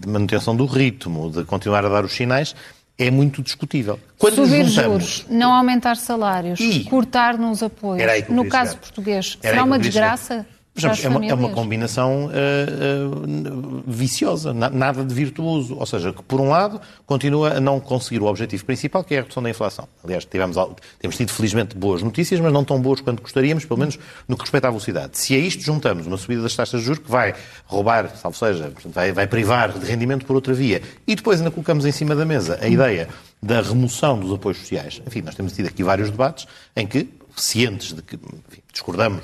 de 0.02 0.10
manutenção 0.10 0.54
do 0.54 0.66
ritmo, 0.66 1.32
de 1.32 1.46
continuar 1.46 1.86
a 1.86 1.90
dar 1.90 2.04
os 2.04 2.12
sinais, 2.12 2.54
é 2.98 3.10
muito 3.10 3.42
discutível. 3.42 4.00
Quando 4.18 4.36
Subir 4.36 4.66
juntamos... 4.66 5.04
juros, 5.04 5.26
não 5.30 5.54
aumentar 5.54 5.98
salários, 5.98 6.60
e... 6.60 6.84
cortar 6.86 7.38
nos 7.38 7.64
apoios, 7.64 8.04
no 8.30 8.48
caso 8.48 8.72
chegar. 8.72 8.82
português, 8.82 9.38
Era 9.42 9.54
será 9.54 9.64
uma 9.66 9.80
desgraça? 9.80 10.34
Chegar. 10.36 10.61
É, 10.84 11.10
uma, 11.10 11.26
é, 11.26 11.34
uma, 11.34 11.50
combinação 11.50 12.26
uh, 12.26 12.30
uh, 12.30 13.84
viciosa, 13.86 14.54
na, 14.54 14.70
nada 14.70 15.04
de 15.04 15.14
virtuoso. 15.14 15.76
Ou 15.78 15.86
seja, 15.86 16.14
que 16.14 16.24
por 16.24 16.40
um 16.40 16.50
lado 16.50 16.80
continua 17.06 17.58
a 17.58 17.60
não 17.60 17.80
conseguir 17.80 18.22
o 18.22 18.26
objetivo 18.26 18.66
principal, 18.66 19.04
que 19.04 19.16
é 19.16 19.20
a 19.20 19.22
redução 19.22 19.44
da 19.44 19.50
inflação. 19.50 19.88
Aliás, 20.04 20.26
tivemos, 20.26 20.58
temos 21.00 21.18
tido 21.18 21.32
felizmente 21.32 21.76
boas 21.76 22.02
notícias, 22.02 22.40
mas 22.40 22.52
não 22.52 22.64
tão 22.64 22.82
boas 22.82 23.02
quanto 23.02 23.22
gostaríamos, 23.22 23.66
pelo 23.66 23.80
menos 23.80 24.00
no 24.28 24.36
que 24.36 24.42
respeita 24.42 24.68
à 24.68 24.72
velocidade. 24.72 25.18
Se 25.18 25.36
a 25.36 25.40
isto 25.40 25.64
juntamos 25.64 26.08
uma 26.08 26.18
subida 26.18 26.42
das 26.42 26.56
taxas 26.56 26.80
de 26.80 26.86
juros 26.86 27.04
que 27.04 27.12
vai 27.12 27.34
roubar, 27.66 28.16
salvo 28.16 28.38
seja, 28.38 28.72
vai, 28.86 29.12
vai 29.12 29.28
privar 29.28 29.78
de 29.78 29.86
rendimento 29.86 30.26
por 30.26 30.36
outra 30.36 30.54
via, 30.54 30.82
e 31.08 31.16
depois 31.16 31.40
ainda 31.40 31.52
colocamos 31.52 31.86
em 31.86 31.92
cima 31.92 32.16
da 32.16 32.26
mesa 32.26 32.58
a 32.62 32.68
ideia 32.68 33.08
da 33.42 33.62
remoção 33.62 34.20
dos 34.20 34.34
apoios 34.34 34.60
sociais. 34.60 35.02
Enfim, 35.06 35.22
nós 35.22 35.36
temos 35.36 35.54
tido 35.54 35.68
aqui 35.68 35.84
vários 35.84 36.12
debates 36.12 36.48
em 36.76 36.86
que, 36.86 37.10
cientes 37.36 37.94
de 37.94 38.02
que 38.02 38.16
enfim, 38.16 38.62
discordamos 38.72 39.24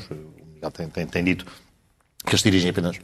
Miguel 0.57 0.71
tem, 0.71 0.89
tem, 0.89 1.05
tem 1.05 1.23
dito 1.23 1.45
que 2.25 2.31
eles 2.31 2.41
dirigem 2.41 2.71
apenas 2.71 2.99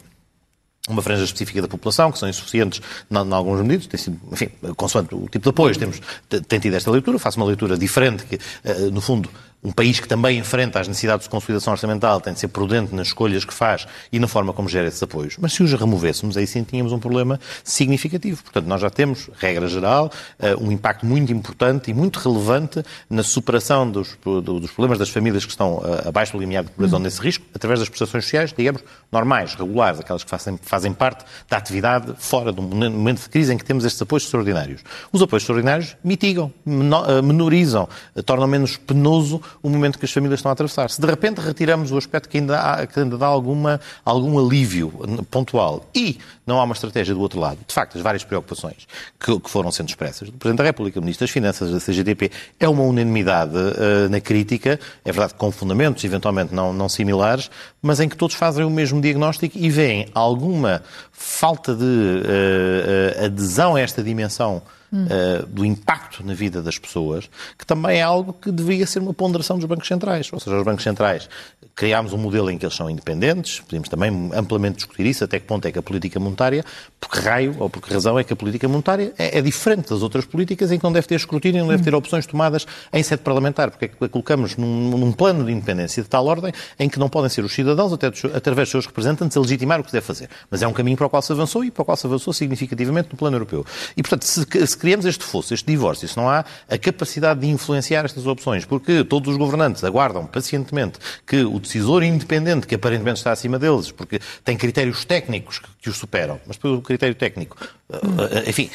uma 0.89 1.01
franja 1.01 1.23
específica 1.23 1.61
da 1.61 1.67
população, 1.67 2.11
que 2.11 2.19
são 2.19 2.27
insuficientes 2.27 2.81
em, 3.09 3.33
alguns 3.33 3.61
medidas, 3.61 3.87
tem 3.87 3.97
sido, 3.97 4.19
enfim, 4.31 4.49
consoante 4.75 5.15
o 5.15 5.29
tipo 5.29 5.39
de 5.39 5.49
apoios, 5.49 5.77
temos, 5.77 6.01
tem 6.47 6.59
tido 6.59 6.75
esta 6.75 6.91
leitura, 6.91 7.17
faço 7.17 7.37
uma 7.39 7.45
leitura 7.45 7.77
diferente, 7.77 8.25
que, 8.25 8.37
eh, 8.65 8.89
no 8.91 8.99
fundo, 8.99 9.29
um 9.63 9.71
país 9.71 9.99
que 9.99 10.07
também 10.07 10.37
enfrenta 10.37 10.79
as 10.79 10.87
necessidades 10.87 11.23
de 11.25 11.29
consolidação 11.29 11.71
orçamental 11.71 12.19
tem 12.19 12.33
de 12.33 12.39
ser 12.39 12.49
prudente 12.49 12.93
nas 12.93 13.07
escolhas 13.07 13.45
que 13.45 13.53
faz 13.53 13.87
e 14.11 14.19
na 14.19 14.27
forma 14.27 14.51
como 14.51 14.67
gera 14.67 14.87
esses 14.87 15.01
apoios. 15.01 15.37
Mas 15.39 15.53
se 15.53 15.63
os 15.63 15.71
removêssemos, 15.73 16.35
aí 16.35 16.45
sim 16.45 16.63
tínhamos 16.63 16.91
um 16.91 16.99
problema 16.99 17.39
significativo. 17.63 18.43
Portanto, 18.43 18.65
nós 18.65 18.81
já 18.81 18.89
temos, 18.89 19.29
regra 19.37 19.67
geral, 19.67 20.11
eh, 20.39 20.55
um 20.59 20.71
impacto 20.71 21.05
muito 21.05 21.31
importante 21.31 21.89
e 21.89 21.93
muito 21.93 22.17
relevante 22.17 22.83
na 23.09 23.23
superação 23.23 23.89
dos, 23.89 24.17
dos 24.43 24.71
problemas 24.71 24.99
das 24.99 25.09
famílias 25.09 25.45
que 25.45 25.51
estão 25.51 25.81
eh, 25.83 26.09
abaixo 26.09 26.33
do 26.33 26.39
limiar 26.39 26.63
de 26.63 26.71
pobreza 26.71 26.95
ou 26.97 27.01
nesse 27.01 27.21
risco, 27.21 27.45
através 27.55 27.79
das 27.79 27.87
prestações 27.87 28.25
sociais, 28.25 28.53
digamos, 28.55 28.83
normais, 29.11 29.55
regulares, 29.55 29.99
aquelas 29.99 30.23
que 30.23 30.29
fazem, 30.29 30.59
fazem 30.61 30.91
parte 30.91 31.23
da 31.49 31.57
atividade 31.57 32.13
fora 32.17 32.51
do 32.51 32.61
momento 32.61 33.21
de 33.21 33.29
crise 33.29 33.53
em 33.53 33.57
que 33.57 33.63
temos 33.63 33.85
estes 33.85 34.01
apoios 34.01 34.23
extraordinários. 34.23 34.81
Os 35.11 35.21
apoios 35.21 35.43
extraordinários 35.43 35.95
mitigam, 36.03 36.51
eh, 36.67 37.21
menorizam, 37.21 37.87
tornam 38.25 38.47
menos 38.47 38.75
penoso 38.75 39.41
o 39.61 39.69
momento 39.69 39.97
que 39.99 40.05
as 40.05 40.11
famílias 40.11 40.39
estão 40.39 40.49
a 40.49 40.53
atravessar. 40.53 40.89
Se 40.89 40.99
de 40.99 41.07
repente 41.07 41.39
retiramos 41.39 41.91
o 41.91 41.97
aspecto 41.97 42.29
que 42.29 42.37
ainda, 42.37 42.59
há, 42.59 42.87
que 42.87 42.99
ainda 42.99 43.17
dá 43.17 43.27
alguma, 43.27 43.79
algum 44.03 44.39
alívio 44.39 44.91
pontual 45.29 45.85
e 45.95 46.17
não 46.45 46.59
há 46.59 46.63
uma 46.63 46.73
estratégia 46.73 47.13
do 47.13 47.21
outro 47.21 47.39
lado, 47.39 47.59
de 47.65 47.73
facto, 47.73 47.97
as 47.97 48.01
várias 48.01 48.23
preocupações 48.23 48.87
que, 49.19 49.39
que 49.39 49.49
foram 49.49 49.71
sendo 49.71 49.89
expressas 49.89 50.29
do 50.29 50.37
Presidente 50.37 50.57
da 50.57 50.63
República, 50.63 50.99
Ministro 50.99 51.25
das 51.25 51.31
Finanças, 51.31 51.71
da 51.71 51.79
CGTP, 51.79 52.31
é 52.59 52.67
uma 52.67 52.83
unanimidade 52.83 53.55
uh, 53.55 54.09
na 54.09 54.19
crítica, 54.19 54.79
é 55.05 55.11
verdade 55.11 55.33
com 55.35 55.51
fundamentos 55.51 56.03
eventualmente 56.03 56.53
não, 56.53 56.73
não 56.73 56.89
similares, 56.89 57.49
mas 57.81 57.99
em 57.99 58.09
que 58.09 58.17
todos 58.17 58.35
fazem 58.35 58.65
o 58.65 58.69
mesmo 58.69 59.01
diagnóstico 59.01 59.57
e 59.57 59.69
veem 59.69 60.07
alguma 60.13 60.81
falta 61.11 61.73
de 61.73 61.83
uh, 61.83 63.25
adesão 63.25 63.75
a 63.75 63.81
esta 63.81 64.03
dimensão 64.03 64.61
uh, 64.93 65.45
do 65.47 65.65
impacto 65.65 66.25
na 66.25 66.33
vida 66.33 66.61
das 66.61 66.77
pessoas, 66.77 67.29
que 67.57 67.65
também 67.65 67.99
é 67.99 68.03
algo 68.03 68.33
que 68.33 68.51
deveria 68.51 68.85
ser 68.85 68.99
uma 68.99 69.13
ponderação 69.13 69.57
dos 69.57 69.65
bancos 69.65 69.87
centrais. 69.87 70.31
Ou 70.31 70.39
seja, 70.39 70.57
os 70.57 70.63
bancos 70.63 70.83
centrais 70.83 71.27
criámos 71.75 72.13
um 72.13 72.17
modelo 72.17 72.51
em 72.51 72.57
que 72.57 72.65
eles 72.65 72.75
são 72.75 72.89
independentes, 72.89 73.59
podemos 73.61 73.89
também 73.89 74.29
amplamente 74.33 74.75
discutir 74.77 75.05
isso, 75.05 75.23
até 75.23 75.39
que 75.39 75.45
ponto 75.45 75.67
é 75.67 75.71
que 75.71 75.79
a 75.79 75.81
política 75.81 76.19
monetária, 76.19 76.63
por 76.99 77.09
que 77.09 77.19
raio 77.19 77.55
ou 77.59 77.69
por 77.69 77.81
que 77.81 77.91
razão 77.91 78.17
é 78.17 78.23
que 78.23 78.31
a 78.31 78.35
política 78.35 78.67
monetária 78.67 79.13
é, 79.17 79.39
é 79.39 79.41
diferente 79.41 79.89
das 79.89 80.01
outras 80.01 80.25
políticas 80.25 80.71
em 80.71 80.77
que 80.77 80.83
não 80.83 80.91
deve 80.91 81.07
ter 81.07 81.15
escrutínio, 81.15 81.61
não 81.61 81.69
deve 81.69 81.83
ter 81.83 81.95
opções 81.95 82.25
tomadas 82.25 82.65
em 82.91 83.01
sede 83.01 83.23
parlamentar, 83.23 83.71
porque 83.71 83.85
é 83.85 83.87
que 83.87 84.05
a 84.05 84.09
colocamos 84.09 84.55
num, 84.55 84.97
num 84.97 85.11
plano 85.11 85.43
de 85.45 85.51
independência 85.51 86.03
de 86.03 86.09
tal 86.09 86.25
ordem 86.27 86.53
em 86.77 86.87
que 86.87 86.99
não 86.99 87.09
podem 87.09 87.29
ser 87.29 87.43
os 87.43 87.53
cidadãos, 87.53 87.91
até 87.91 88.07
através 88.07 88.67
dos 88.67 88.71
seus 88.71 88.85
representantes, 88.85 89.35
a 89.35 89.39
legitimar 89.39 89.79
o 89.79 89.83
que 89.83 89.89
se 89.89 89.95
deve 89.95 90.05
fazer. 90.05 90.29
Mas 90.51 90.61
é 90.61 90.67
um 90.67 90.73
caminho 90.73 90.95
para 90.95 91.07
o 91.07 91.09
qual 91.09 91.21
se 91.21 91.31
avançou 91.31 91.65
e 91.65 91.71
para 91.71 91.81
o 91.81 91.85
qual 91.85 91.97
se 91.97 92.05
avançou 92.05 92.33
significativamente 92.33 93.09
no 93.11 93.17
plano 93.17 93.35
europeu. 93.35 93.65
E, 93.97 94.03
portanto, 94.03 94.23
se, 94.23 94.45
se 94.67 94.77
criamos 94.77 95.05
este 95.05 95.23
fosso, 95.23 95.53
este 95.53 95.65
divórcio, 95.65 96.07
se 96.07 96.15
não 96.15 96.29
há 96.29 96.45
a 96.69 96.77
capacidade 96.77 97.39
de 97.39 97.47
influenciar 97.47 98.05
estas 98.05 98.27
opções, 98.27 98.65
porque 98.65 99.03
todos 99.03 99.29
os 99.29 99.37
governantes 99.37 99.83
aguardam 99.83 100.25
pacientemente 100.25 100.99
que 101.25 101.43
o 101.43 101.62
decisor 101.63 102.03
independente, 102.03 102.67
que 102.67 102.75
aparentemente 102.75 103.17
está 103.17 103.31
acima 103.31 103.57
deles, 103.57 103.91
porque 103.91 104.19
tem 104.43 104.55
critérios 104.55 105.03
técnicos 105.03 105.59
que 105.81 105.89
os 105.89 105.97
superam, 105.97 106.39
mas 106.45 106.57
depois 106.57 106.77
o 106.77 106.81
critério 106.81 107.15
técnico, 107.15 107.57
eh, 107.91 108.49
enfim, 108.49 108.69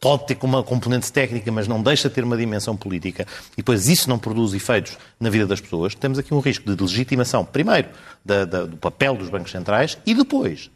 pode 0.00 0.26
ter 0.26 0.38
uma 0.42 0.62
componente 0.62 1.12
técnica, 1.12 1.50
mas 1.50 1.66
não 1.68 1.82
deixa 1.82 2.08
de 2.08 2.14
ter 2.14 2.24
uma 2.24 2.36
dimensão 2.36 2.76
política, 2.76 3.26
e 3.52 3.56
depois 3.58 3.88
isso 3.88 4.08
não 4.08 4.18
produz 4.18 4.54
efeitos 4.54 4.96
na 5.18 5.30
vida 5.30 5.46
das 5.46 5.60
pessoas, 5.60 5.94
temos 5.94 6.18
aqui 6.18 6.34
um 6.34 6.40
risco 6.40 6.74
de 6.74 6.82
legitimação, 6.82 7.44
primeiro, 7.44 7.88
da, 8.24 8.44
da, 8.44 8.64
do 8.64 8.76
papel 8.76 9.16
dos 9.16 9.28
bancos 9.28 9.50
centrais 9.50 9.98
e 10.04 10.14
depois 10.14 10.70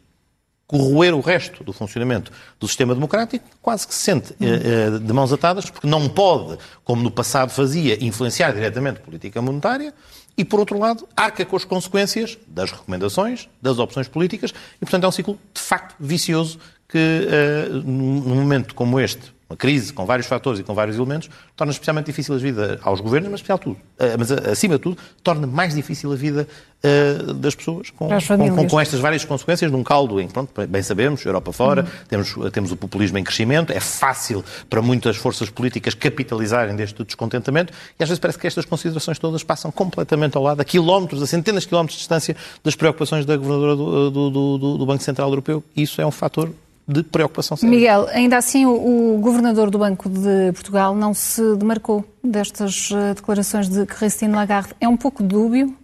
corroer 0.65 1.13
o 1.13 1.19
resto 1.19 1.63
do 1.63 1.71
funcionamento 1.71 2.31
do 2.59 2.67
sistema 2.67 2.95
democrático, 2.95 3.45
quase 3.61 3.87
que 3.87 3.93
se 3.93 4.01
sente 4.01 4.33
eh, 4.41 4.97
de 4.97 5.13
mãos 5.13 5.31
atadas, 5.31 5.69
porque 5.69 5.85
não 5.85 6.09
pode, 6.09 6.57
como 6.83 7.03
no 7.03 7.11
passado 7.11 7.51
fazia, 7.51 8.03
influenciar 8.03 8.53
diretamente 8.53 8.97
a 8.99 9.03
política 9.03 9.39
monetária, 9.39 9.93
e, 10.37 10.43
por 10.43 10.59
outro 10.59 10.77
lado, 10.79 11.07
arca 11.15 11.45
com 11.45 11.55
as 11.55 11.63
consequências 11.63 12.37
das 12.47 12.71
recomendações, 12.71 13.47
das 13.61 13.79
opções 13.79 14.07
políticas, 14.07 14.51
e, 14.51 14.79
portanto, 14.79 15.03
é 15.03 15.07
um 15.07 15.11
ciclo, 15.11 15.39
de 15.53 15.61
facto, 15.61 15.95
vicioso 15.99 16.59
que, 16.87 16.97
uh, 16.97 17.73
num 17.73 18.35
momento 18.35 18.73
como 18.75 18.99
este, 18.99 19.33
uma 19.53 19.57
crise 19.57 19.93
com 19.93 20.05
vários 20.05 20.27
fatores 20.27 20.59
e 20.59 20.63
com 20.63 20.73
vários 20.73 20.97
elementos, 20.97 21.29
torna 21.55 21.71
especialmente 21.71 22.07
difícil 22.07 22.35
a 22.35 22.37
vida 22.37 22.79
aos 22.83 22.99
governos, 22.99 23.29
mas, 23.29 23.39
especial 23.39 23.59
tudo, 23.59 23.75
uh, 23.75 24.17
mas 24.17 24.31
acima 24.31 24.75
de 24.75 24.81
tudo, 24.81 24.97
torna 25.23 25.47
mais 25.47 25.75
difícil 25.75 26.11
a 26.11 26.15
vida 26.15 26.47
uh, 26.83 27.33
das 27.35 27.55
pessoas 27.55 27.89
com, 27.91 28.09
com, 28.09 28.55
com, 28.55 28.67
com, 28.67 28.79
estas 28.79 28.99
várias 28.99 29.23
consequências 29.23 29.71
num 29.71 29.83
caldo 29.83 30.19
em, 30.19 30.27
pronto, 30.27 30.51
bem 30.67 30.81
sabemos, 30.81 31.23
Europa 31.23 31.51
fora, 31.51 31.81
uhum. 31.81 32.05
temos, 32.07 32.35
temos 32.51 32.71
o 32.71 32.75
populismo 32.75 33.17
em 33.17 33.23
crescimento, 33.23 33.71
é 33.71 33.79
fácil 33.79 34.43
para 34.69 34.81
muitas 34.81 35.15
forças 35.15 35.49
políticas 35.49 35.93
capitalizarem 35.93 36.75
deste 36.75 37.03
descontentamento 37.03 37.71
e 37.99 38.03
às 38.03 38.09
vezes 38.09 38.19
parece 38.19 38.39
que 38.39 38.47
estas 38.47 38.65
considerações 38.65 39.19
todas 39.19 39.43
passam 39.43 39.71
completamente 39.71 40.35
ao 40.35 40.43
lado, 40.43 40.59
a 40.61 40.65
quilómetros, 40.65 41.21
a 41.21 41.27
centenas 41.27 41.63
de 41.63 41.69
quilómetros 41.69 41.95
de 41.97 42.01
distância 42.01 42.35
das 42.63 42.75
preocupações 42.75 43.25
da 43.25 43.37
governadora 43.37 43.75
do, 43.75 44.11
do, 44.11 44.29
do, 44.57 44.77
do 44.77 44.85
Banco 44.85 45.03
Central 45.03 45.29
Europeu. 45.29 45.63
E 45.75 45.83
isso 45.83 46.01
é 46.01 46.05
um 46.05 46.11
fator 46.11 46.51
de 46.87 47.03
preocupação 47.03 47.55
séria. 47.55 47.73
Miguel, 47.73 48.07
ainda 48.11 48.37
assim 48.37 48.65
o, 48.65 49.15
o, 49.15 49.17
governador 49.19 49.69
do 49.69 49.77
Banco 49.77 50.09
de 50.09 50.51
Portugal 50.53 50.95
não 50.95 51.13
se 51.13 51.55
demarcou 51.55 52.05
destas 52.23 52.91
uh, 52.91 53.13
declarações 53.15 53.69
de 53.69 53.85
Christine 53.85 54.33
Lagarde. 54.33 54.73
É 54.79 54.87
um 54.87 54.97
pouco 54.97 55.23
dúbio? 55.23 55.75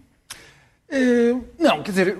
É, 0.89 1.35
não, 1.57 1.81
quer 1.83 1.91
dizer, 1.91 2.17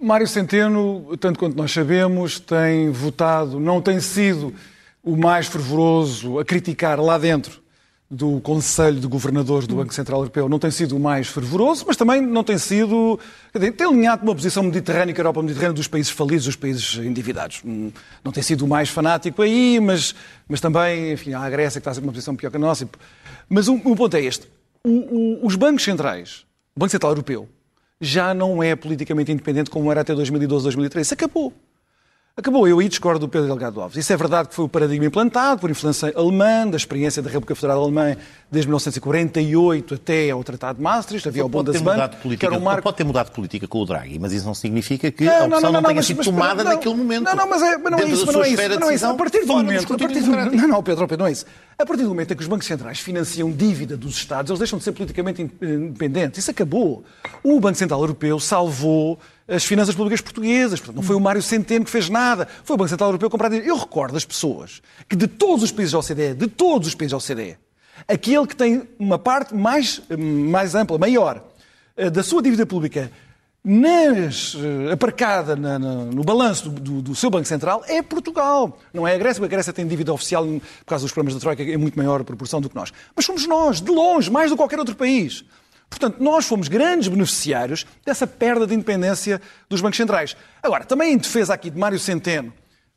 Mário 0.00 0.28
Centeno, 0.28 1.16
tanto 1.18 1.38
quanto 1.38 1.56
nós 1.56 1.72
sabemos, 1.72 2.38
tem 2.38 2.90
votado, 2.90 3.58
não 3.58 3.80
tem 3.80 4.00
sido 4.00 4.54
o 5.02 5.16
mais 5.16 5.46
fervoroso 5.46 6.38
a 6.38 6.44
criticar 6.44 7.00
lá 7.00 7.18
dentro 7.18 7.65
do 8.08 8.40
Conselho 8.40 9.00
de 9.00 9.06
Governadores 9.06 9.66
do 9.66 9.74
Banco 9.74 9.92
Central 9.92 10.20
Europeu 10.20 10.48
não 10.48 10.60
tem 10.60 10.70
sido 10.70 10.96
o 10.96 11.00
mais 11.00 11.26
fervoroso, 11.26 11.84
mas 11.88 11.96
também 11.96 12.20
não 12.20 12.44
tem 12.44 12.56
sido. 12.56 13.18
Tem 13.52 13.86
alinhado 13.86 14.22
uma 14.22 14.34
posição 14.34 14.62
mediterrânea, 14.62 15.12
Europa 15.16 15.42
mediterrânea, 15.42 15.72
dos 15.72 15.88
países 15.88 16.12
falidos, 16.12 16.44
dos 16.44 16.56
países 16.56 16.96
endividados. 16.98 17.62
Não 17.64 18.32
tem 18.32 18.42
sido 18.42 18.64
o 18.64 18.68
mais 18.68 18.88
fanático 18.88 19.42
aí, 19.42 19.80
mas, 19.80 20.14
mas 20.48 20.60
também, 20.60 21.12
enfim, 21.12 21.32
há 21.32 21.40
a 21.40 21.50
Grécia 21.50 21.80
que 21.80 21.88
está 21.88 22.00
a 22.00 22.02
uma 22.02 22.12
posição 22.12 22.36
pior 22.36 22.50
que 22.50 22.56
a 22.56 22.60
nossa. 22.60 22.88
Mas 23.48 23.66
o, 23.66 23.74
o 23.74 23.96
ponto 23.96 24.16
é 24.16 24.22
este: 24.22 24.48
o, 24.84 24.90
o, 24.90 25.46
os 25.46 25.56
bancos 25.56 25.82
centrais, 25.82 26.46
o 26.76 26.80
Banco 26.80 26.90
Central 26.90 27.10
Europeu, 27.10 27.48
já 28.00 28.32
não 28.32 28.62
é 28.62 28.76
politicamente 28.76 29.32
independente 29.32 29.68
como 29.68 29.90
era 29.90 30.02
até 30.02 30.14
2012, 30.14 30.62
2013. 30.62 31.06
Isso 31.06 31.14
acabou. 31.14 31.52
Acabou. 32.38 32.68
Eu 32.68 32.78
aí 32.80 32.86
discordo 32.86 33.20
do 33.20 33.28
Pedro 33.30 33.46
Delgado 33.46 33.80
Alves. 33.80 33.96
Isso 33.96 34.12
é 34.12 34.16
verdade 34.16 34.50
que 34.50 34.54
foi 34.54 34.66
o 34.66 34.68
paradigma 34.68 35.06
implantado 35.06 35.58
por 35.58 35.70
influência 35.70 36.12
alemã, 36.14 36.68
da 36.68 36.76
experiência 36.76 37.22
da 37.22 37.30
República 37.30 37.54
Federal 37.54 37.82
Alemã 37.82 38.14
desde 38.50 38.68
1948 38.68 39.94
até 39.94 40.28
ao 40.28 40.44
Tratado 40.44 40.76
de 40.76 40.82
Maastricht. 40.82 41.26
Havia 41.26 41.46
o 41.46 41.48
Bundesbank, 41.48 42.36
que 42.36 42.44
era 42.44 42.54
um 42.54 42.60
marco... 42.60 42.82
Pode 42.82 42.98
ter 42.98 43.04
mudado 43.04 43.30
política 43.30 43.66
com 43.66 43.80
o 43.80 43.86
Draghi, 43.86 44.18
mas 44.18 44.34
isso 44.34 44.44
não 44.44 44.54
significa 44.54 45.10
que 45.10 45.24
não, 45.24 45.32
a 45.32 45.36
opção 45.36 45.48
não, 45.48 45.60
não, 45.60 45.72
não, 45.72 45.80
não 45.80 45.88
tenha 45.88 46.02
sido 46.02 46.22
tomada 46.22 46.62
não, 46.62 46.72
naquele 46.72 46.94
momento. 46.94 47.24
Não, 47.24 47.36
não, 47.36 47.48
mas, 47.48 47.62
é, 47.62 47.78
mas 47.78 47.90
não 47.90 47.98
é 48.00 48.04
isso. 48.04 48.26
Mas 48.26 48.34
não 48.34 48.44
é 48.44 48.48
isso, 48.50 48.80
não 48.80 48.90
é 48.90 48.94
isso. 48.94 49.06
A 49.06 49.14
partir 49.14 49.40
do 49.40 49.46
momento... 49.46 49.94
A 49.94 49.98
partir 49.98 50.20
do, 50.20 50.30
não, 50.30 50.68
não, 50.68 50.82
Pedro, 50.82 51.08
Pedro, 51.08 51.22
não 51.22 51.26
é 51.28 51.32
isso. 51.32 51.46
A 51.78 51.86
partir 51.86 52.02
do 52.02 52.10
momento 52.10 52.34
em 52.34 52.36
que 52.36 52.42
os 52.42 52.48
bancos 52.48 52.66
centrais 52.66 53.00
financiam 53.00 53.50
dívida 53.50 53.96
dos 53.96 54.14
Estados, 54.14 54.50
eles 54.50 54.58
deixam 54.58 54.78
de 54.78 54.84
ser 54.84 54.92
politicamente 54.92 55.40
independentes. 55.40 56.40
Isso 56.40 56.50
acabou. 56.50 57.02
O 57.42 57.58
Banco 57.60 57.78
Central 57.78 58.00
Europeu 58.00 58.38
salvou 58.38 59.18
as 59.48 59.64
finanças 59.64 59.94
públicas 59.94 60.20
portuguesas. 60.20 60.80
Portanto, 60.80 60.96
não 60.96 61.02
foi 61.02 61.16
o 61.16 61.20
Mário 61.20 61.42
Centeno 61.42 61.84
que 61.84 61.90
fez 61.90 62.08
nada. 62.08 62.48
Foi 62.64 62.74
o 62.74 62.76
Banco 62.76 62.88
Central 62.88 63.10
Europeu 63.10 63.30
comprar 63.30 63.48
dinheiro. 63.48 63.68
Eu 63.68 63.76
recordo 63.76 64.16
as 64.16 64.24
pessoas 64.24 64.82
que 65.08 65.16
de 65.16 65.26
todos 65.26 65.62
os 65.62 65.72
países 65.72 65.92
da 65.92 65.98
OCDE, 65.98 66.34
de 66.34 66.46
todos 66.46 66.88
os 66.88 66.94
países 66.94 67.12
da 67.12 67.16
OCDE, 67.18 67.56
aquele 68.08 68.46
que 68.46 68.56
tem 68.56 68.88
uma 68.98 69.18
parte 69.18 69.54
mais, 69.54 70.02
mais 70.18 70.74
ampla, 70.74 70.98
maior, 70.98 71.42
eh, 71.96 72.10
da 72.10 72.22
sua 72.22 72.42
dívida 72.42 72.66
pública 72.66 73.10
nas, 73.64 74.54
eh, 74.54 74.92
aparcada 74.92 75.56
na, 75.56 75.78
na, 75.78 75.94
no 76.04 76.22
balanço 76.22 76.70
do, 76.70 76.80
do, 76.80 77.02
do, 77.02 77.14
seu 77.16 77.28
Banco 77.30 77.46
Central 77.46 77.82
é 77.88 78.00
Portugal. 78.00 78.78
Não 78.92 79.06
é 79.06 79.14
a 79.14 79.18
Grécia, 79.18 79.40
porque 79.40 79.54
a 79.54 79.56
Grécia 79.56 79.72
tem 79.72 79.86
dívida 79.86 80.12
oficial 80.12 80.44
por 80.44 80.86
causa 80.86 81.04
dos 81.04 81.12
problemas 81.12 81.34
da 81.34 81.40
Troika 81.40 81.62
em 81.62 81.76
muito 81.76 81.98
maior 81.98 82.22
proporção 82.22 82.60
do 82.60 82.68
que 82.68 82.76
nós. 82.76 82.92
Mas 83.14 83.24
somos 83.24 83.46
nós, 83.46 83.80
de 83.80 83.90
longe, 83.90 84.30
mais 84.30 84.50
do 84.50 84.54
que 84.54 84.62
qualquer 84.62 84.78
outro 84.78 84.94
país. 84.94 85.44
Portanto, 85.88 86.22
nós 86.22 86.46
fomos 86.46 86.68
grandes 86.68 87.08
beneficiários 87.08 87.86
dessa 88.04 88.26
perda 88.26 88.66
de 88.66 88.74
independência 88.74 89.40
dos 89.68 89.80
bancos 89.80 89.96
centrais. 89.96 90.36
Agora, 90.62 90.84
também 90.84 91.12
em 91.12 91.16
defesa 91.16 91.54
aqui 91.54 91.70
de 91.70 91.78
Mário 91.78 91.98
Centeno, 91.98 92.52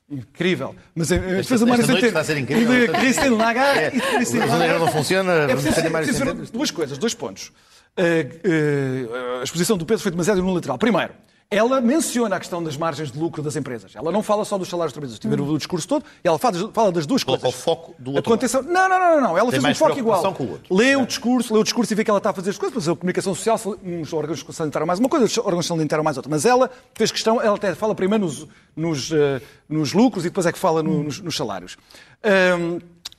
incrível, 0.10 0.76
mas 0.96 1.12
em 1.12 1.20
defesa 1.20 1.66
de 1.66 1.72
Mário 1.72 1.86
Centeno 1.86 2.18
e 2.18 2.66
de 2.66 2.88
Christine 2.88 3.30
Lagarde 3.30 3.80
é. 3.80 3.88
e 3.90 4.02
de 4.02 4.08
Christine 4.08 4.46
Lagarde... 4.46 4.74
O 4.74 4.80
não 4.80 4.92
funciona, 4.92 5.32
é 5.34 5.56
preciso, 5.56 5.92
preciso 5.92 6.52
duas 6.52 6.72
coisas, 6.72 6.98
dois 6.98 7.14
pontos. 7.14 7.52
Uh, 7.98 9.38
uh, 9.38 9.40
a 9.42 9.44
exposição 9.44 9.78
do 9.78 9.86
Pedro 9.86 10.02
foi 10.02 10.12
demasiado 10.12 10.40
unilateral. 10.40 10.78
Primeiro, 10.78 11.14
ela 11.52 11.82
menciona 11.82 12.36
a 12.36 12.40
questão 12.40 12.64
das 12.64 12.78
margens 12.78 13.12
de 13.12 13.18
lucro 13.18 13.42
das 13.42 13.56
empresas. 13.56 13.96
Ela 13.96 14.12
não 14.12 14.22
fala 14.22 14.46
só 14.46 14.56
dos 14.56 14.70
salários 14.70 14.94
dos 14.94 14.94
trabalhadores. 14.94 15.20
Tiveram 15.20 15.46
hum. 15.46 15.56
o 15.56 15.58
discurso 15.58 15.88
todo, 15.88 16.06
ela 16.24 16.38
fala 16.38 16.92
das 16.92 17.08
duas 17.08 17.24
coisas. 17.24 17.44
O 17.44 17.52
foco 17.52 17.96
do 17.98 18.12
outro. 18.12 18.24
Contenção... 18.24 18.62
Não, 18.62 18.88
não, 18.88 19.00
não, 19.00 19.22
não. 19.22 19.38
Ela 19.38 19.50
Tem 19.50 19.60
fez 19.60 19.76
um 19.76 19.80
foco 19.80 19.98
igual. 19.98 20.38
Lê 20.70 20.96
o 20.96 21.08
discurso, 21.08 21.52
lê 21.52 21.60
o 21.60 21.64
discurso 21.64 21.92
e 21.92 21.96
vê 21.96 22.04
que 22.04 22.12
ela 22.12 22.20
está 22.20 22.30
a 22.30 22.34
fazer 22.34 22.52
as 22.52 22.58
coisas, 22.60 22.76
mas 22.76 22.88
a 22.88 22.96
comunicação 22.96 23.34
social, 23.34 23.60
uns 23.84 24.14
órgãos 24.14 24.46
salientaram 24.52 24.86
mais 24.86 25.00
uma 25.00 25.10
coisa, 25.10 25.26
os 25.26 25.38
órgãos 25.40 25.66
salientaram 25.66 26.04
mais 26.04 26.18
outra. 26.18 26.30
Mas 26.30 26.46
ela 26.46 26.70
fez 26.94 27.12
questão, 27.12 27.42
ela 27.42 27.56
até 27.56 27.74
fala 27.74 27.96
primeiro 27.96 28.26
nos, 28.26 28.48
nos, 28.76 29.10
uh, 29.10 29.42
nos 29.68 29.92
lucros 29.92 30.26
e 30.26 30.30
depois 30.30 30.46
é 30.46 30.52
que 30.52 30.60
fala 30.60 30.84
no, 30.84 31.02
nos, 31.02 31.20
nos, 31.20 31.36
salários. 31.36 31.78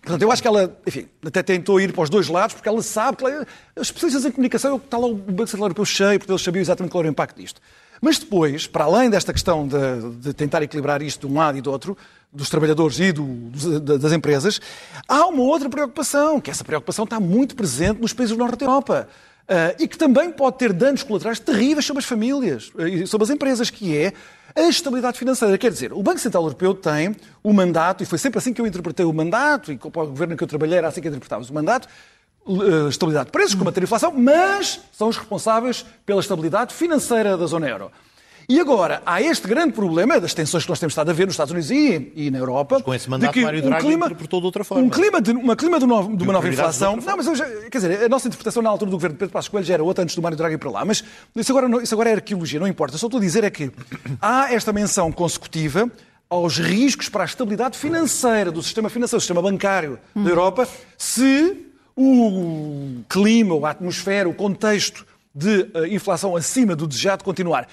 Portanto, 0.03 0.23
eu 0.23 0.31
acho 0.31 0.41
que 0.41 0.49
ela, 0.49 0.75
enfim, 0.87 1.09
até 1.27 1.43
tentou 1.43 1.81
ir 1.81 1.93
para 1.93 2.03
os 2.03 2.09
dois 2.09 2.29
lados, 2.29 2.55
porque 2.55 2.69
ela 2.69 2.81
sabe 2.81 3.19
que 3.19 3.25
ela, 3.25 3.47
os 3.77 3.89
especialistas 3.89 4.25
em 4.25 4.31
comunicação, 4.31 4.77
está 4.77 4.97
lá 4.97 5.07
o 5.07 5.15
Banco 5.15 5.49
Central 5.49 5.65
Europeu 5.67 5.85
cheio, 5.85 6.19
porque 6.19 6.31
eles 6.31 6.43
sabiam 6.43 6.63
exatamente 6.63 6.93
qual 6.93 7.03
era 7.03 7.09
o 7.09 7.11
impacto 7.11 7.37
disto. 7.37 7.61
Mas 8.01 8.19
depois, 8.19 8.67
para 8.67 8.85
além 8.85 9.11
desta 9.11 9.33
questão 9.33 9.69
de, 9.69 10.17
de 10.19 10.33
tentar 10.33 10.63
equilibrar 10.63 11.03
isto 11.03 11.27
de 11.27 11.33
um 11.33 11.37
lado 11.37 11.59
e 11.59 11.61
do 11.61 11.71
outro, 11.71 11.97
dos 12.33 12.49
trabalhadores 12.49 12.99
e 12.99 13.13
do, 13.13 13.25
das 13.81 14.13
empresas, 14.13 14.61
há 15.07 15.27
uma 15.27 15.43
outra 15.43 15.69
preocupação, 15.69 16.41
que 16.41 16.51
essa 16.51 16.65
preocupação 16.65 17.05
está 17.05 17.19
muito 17.21 17.55
presente 17.55 18.01
nos 18.01 18.13
países 18.13 18.37
do 18.37 18.39
Norte 18.39 18.59
da 18.59 18.67
Europa. 18.67 19.09
Uh, 19.51 19.75
e 19.81 19.89
que 19.89 19.99
também 19.99 20.31
pode 20.31 20.59
ter 20.59 20.73
danos 20.73 21.03
colaterais 21.03 21.41
terríveis 21.41 21.85
sobre 21.85 21.99
as 21.99 22.07
famílias 22.07 22.71
e 22.79 23.05
sobre 23.05 23.25
as 23.25 23.31
empresas, 23.31 23.69
que 23.69 23.97
é 23.97 24.13
a 24.55 24.69
estabilidade 24.69 25.19
financeira. 25.19 25.59
Quer 25.59 25.73
dizer, 25.73 25.93
o 25.93 26.01
Banco 26.01 26.21
Central 26.21 26.45
Europeu 26.45 26.73
tem 26.73 27.17
o 27.43 27.53
mandato, 27.53 28.01
e 28.01 28.07
foi 28.07 28.17
sempre 28.17 28.39
assim 28.39 28.53
que 28.53 28.61
eu 28.61 28.67
interpretei 28.67 29.05
o 29.05 29.13
mandato, 29.13 29.73
e 29.73 29.77
para 29.77 30.03
o 30.03 30.07
governo 30.07 30.37
que 30.37 30.45
eu 30.45 30.47
trabalhei 30.47 30.79
era 30.79 30.87
assim 30.87 31.01
que 31.01 31.09
interpretávamos 31.09 31.51
o 31.51 31.55
mandato, 31.55 31.89
eh, 31.89 31.91
estabilidade 32.89 33.27
de 33.27 33.33
preços, 33.33 33.55
combater 33.55 33.81
a 33.81 33.85
inflação, 33.85 34.13
mas 34.17 34.81
são 34.93 35.09
os 35.09 35.17
responsáveis 35.17 35.85
pela 36.05 36.21
estabilidade 36.21 36.75
financeira 36.75 37.37
da 37.37 37.47
zona 37.47 37.69
euro. 37.69 37.91
E 38.51 38.59
agora, 38.59 39.01
há 39.07 39.23
este 39.23 39.47
grande 39.47 39.73
problema 39.75 40.19
das 40.19 40.35
tensões 40.35 40.65
que 40.65 40.69
nós 40.69 40.81
temos 40.81 40.91
estado 40.91 41.09
a 41.09 41.13
ver 41.13 41.25
nos 41.25 41.35
Estados 41.35 41.53
Unidos 41.53 41.71
e, 41.71 42.13
e 42.17 42.31
na 42.33 42.39
Europa. 42.39 42.75
Mas 42.75 42.83
com 42.83 42.93
esse 42.93 43.09
mandato, 43.09 43.33
de 43.33 43.39
que 43.39 43.45
Mário 43.45 43.63
Draghi 43.63 43.85
um 43.85 43.89
clima, 43.89 44.07
interpretou 44.07 44.41
de 44.41 44.47
outra 44.47 44.65
forma. 44.65 44.83
Um 44.83 44.91
clima 44.91 45.23
de, 45.23 45.31
uma 45.31 45.55
clima 45.55 45.79
de, 45.79 45.87
de 45.87 46.25
uma 46.25 46.33
nova 46.33 46.49
inflação. 46.49 46.97
Não, 46.97 47.17
mas 47.17 47.41
quer 47.71 47.79
dizer, 47.79 48.03
a 48.03 48.09
nossa 48.09 48.27
interpretação 48.27 48.61
na 48.61 48.69
altura 48.69 48.91
do 48.91 48.97
governo 48.97 49.15
de 49.15 49.21
Pedro 49.21 49.33
Passos 49.33 49.49
Coelho 49.49 49.65
já 49.65 49.75
era 49.75 49.85
outra 49.85 50.03
antes 50.03 50.17
do 50.17 50.23
Mário 50.23 50.37
Draghi 50.37 50.59
para 50.59 50.69
lá. 50.69 50.85
Mas 50.85 51.05
isso 51.37 51.57
agora, 51.57 51.81
isso 51.81 51.95
agora 51.95 52.11
é 52.11 52.15
arqueologia, 52.15 52.59
não 52.59 52.67
importa. 52.67 52.99
Só 52.99 53.07
estou 53.07 53.19
a 53.19 53.21
dizer 53.21 53.45
é 53.45 53.51
que 53.51 53.71
há 54.21 54.53
esta 54.53 54.73
menção 54.73 55.13
consecutiva 55.13 55.89
aos 56.29 56.59
riscos 56.59 57.09
para 57.09 57.23
a 57.23 57.27
estabilidade 57.27 57.79
financeira 57.79 58.51
do 58.51 58.65
sistema 58.65 58.91
financeiro, 58.91 59.19
do 59.19 59.23
sistema 59.23 59.43
bancário 59.43 59.97
hum. 60.15 60.25
da 60.25 60.31
Europa, 60.31 60.69
se 60.99 61.70
o 62.03 63.05
clima, 63.11 63.67
a 63.67 63.71
atmosfera, 63.71 64.27
o 64.27 64.33
contexto 64.33 65.07
de 65.35 65.69
uh, 65.75 65.87
inflação 65.87 66.35
acima 66.35 66.75
do 66.75 66.87
desejado 66.87 67.23
continuar. 67.23 67.69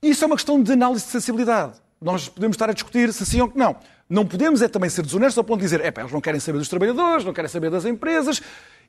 Isso 0.00 0.22
é 0.22 0.26
uma 0.28 0.36
questão 0.36 0.62
de 0.62 0.72
análise 0.72 1.04
de 1.04 1.10
sensibilidade. 1.10 1.72
Nós 2.00 2.28
podemos 2.28 2.54
estar 2.54 2.70
a 2.70 2.72
discutir 2.72 3.12
se 3.12 3.26
sim 3.26 3.40
ou 3.40 3.50
não. 3.54 3.74
Não 4.08 4.24
podemos 4.24 4.62
é 4.62 4.68
também 4.68 4.88
ser 4.88 5.02
desonestos 5.02 5.38
ao 5.38 5.42
ponto 5.42 5.58
de 5.58 5.64
dizer, 5.64 5.80
é, 5.80 5.92
eles 5.96 6.12
não 6.12 6.20
querem 6.20 6.38
saber 6.38 6.58
dos 6.58 6.68
trabalhadores, 6.68 7.24
não 7.24 7.32
querem 7.32 7.50
saber 7.50 7.68
das 7.68 7.84
empresas, 7.84 8.40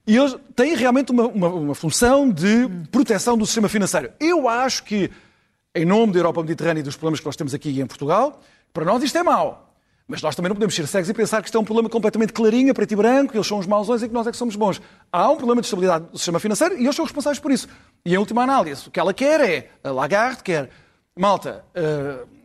e 0.05 0.15
eles 0.15 0.35
têm 0.55 0.75
realmente 0.75 1.11
uma, 1.11 1.25
uma, 1.27 1.47
uma 1.47 1.75
função 1.75 2.29
de 2.29 2.69
proteção 2.91 3.35
do 3.35 3.45
sistema 3.45 3.67
financeiro. 3.67 4.11
Eu 4.19 4.47
acho 4.47 4.83
que, 4.83 5.09
em 5.73 5.85
nome 5.85 6.13
da 6.13 6.19
Europa 6.19 6.41
Mediterrânea 6.41 6.81
e 6.81 6.83
dos 6.83 6.95
problemas 6.95 7.21
que 7.21 7.25
nós 7.25 7.35
temos 7.35 7.55
aqui 7.55 7.81
em 7.81 7.87
Portugal, 7.87 8.39
para 8.71 8.85
nós 8.85 9.01
isto 9.01 9.17
é 9.17 9.23
mau. 9.23 9.74
Mas 10.07 10.21
nós 10.21 10.35
também 10.35 10.49
não 10.49 10.55
podemos 10.55 10.75
ser 10.75 10.85
cegos 10.87 11.09
e 11.09 11.13
pensar 11.13 11.41
que 11.41 11.47
isto 11.47 11.57
é 11.57 11.59
um 11.61 11.63
problema 11.63 11.89
completamente 11.89 12.31
clarinho, 12.31 12.73
preto 12.75 12.91
e 12.91 12.95
branco, 12.95 13.35
eles 13.35 13.47
são 13.47 13.57
os 13.57 13.65
mausões 13.65 14.03
e 14.03 14.07
que 14.07 14.13
nós 14.13 14.27
é 14.27 14.31
que 14.31 14.37
somos 14.37 14.55
bons. 14.55 14.79
Há 15.11 15.31
um 15.31 15.35
problema 15.35 15.61
de 15.61 15.65
estabilidade 15.65 16.05
do 16.11 16.17
sistema 16.17 16.39
financeiro 16.39 16.77
e 16.77 16.83
eles 16.83 16.95
são 16.95 17.05
responsáveis 17.05 17.39
por 17.39 17.51
isso. 17.51 17.67
E 18.05 18.13
em 18.13 18.17
última 18.17 18.43
análise, 18.43 18.87
o 18.87 18.91
que 18.91 18.99
ela 18.99 19.13
quer 19.13 19.41
é, 19.41 19.69
a 19.83 19.89
Lagarde 19.89 20.43
quer, 20.43 20.69
malta, 21.17 21.65
uh, 21.75 22.35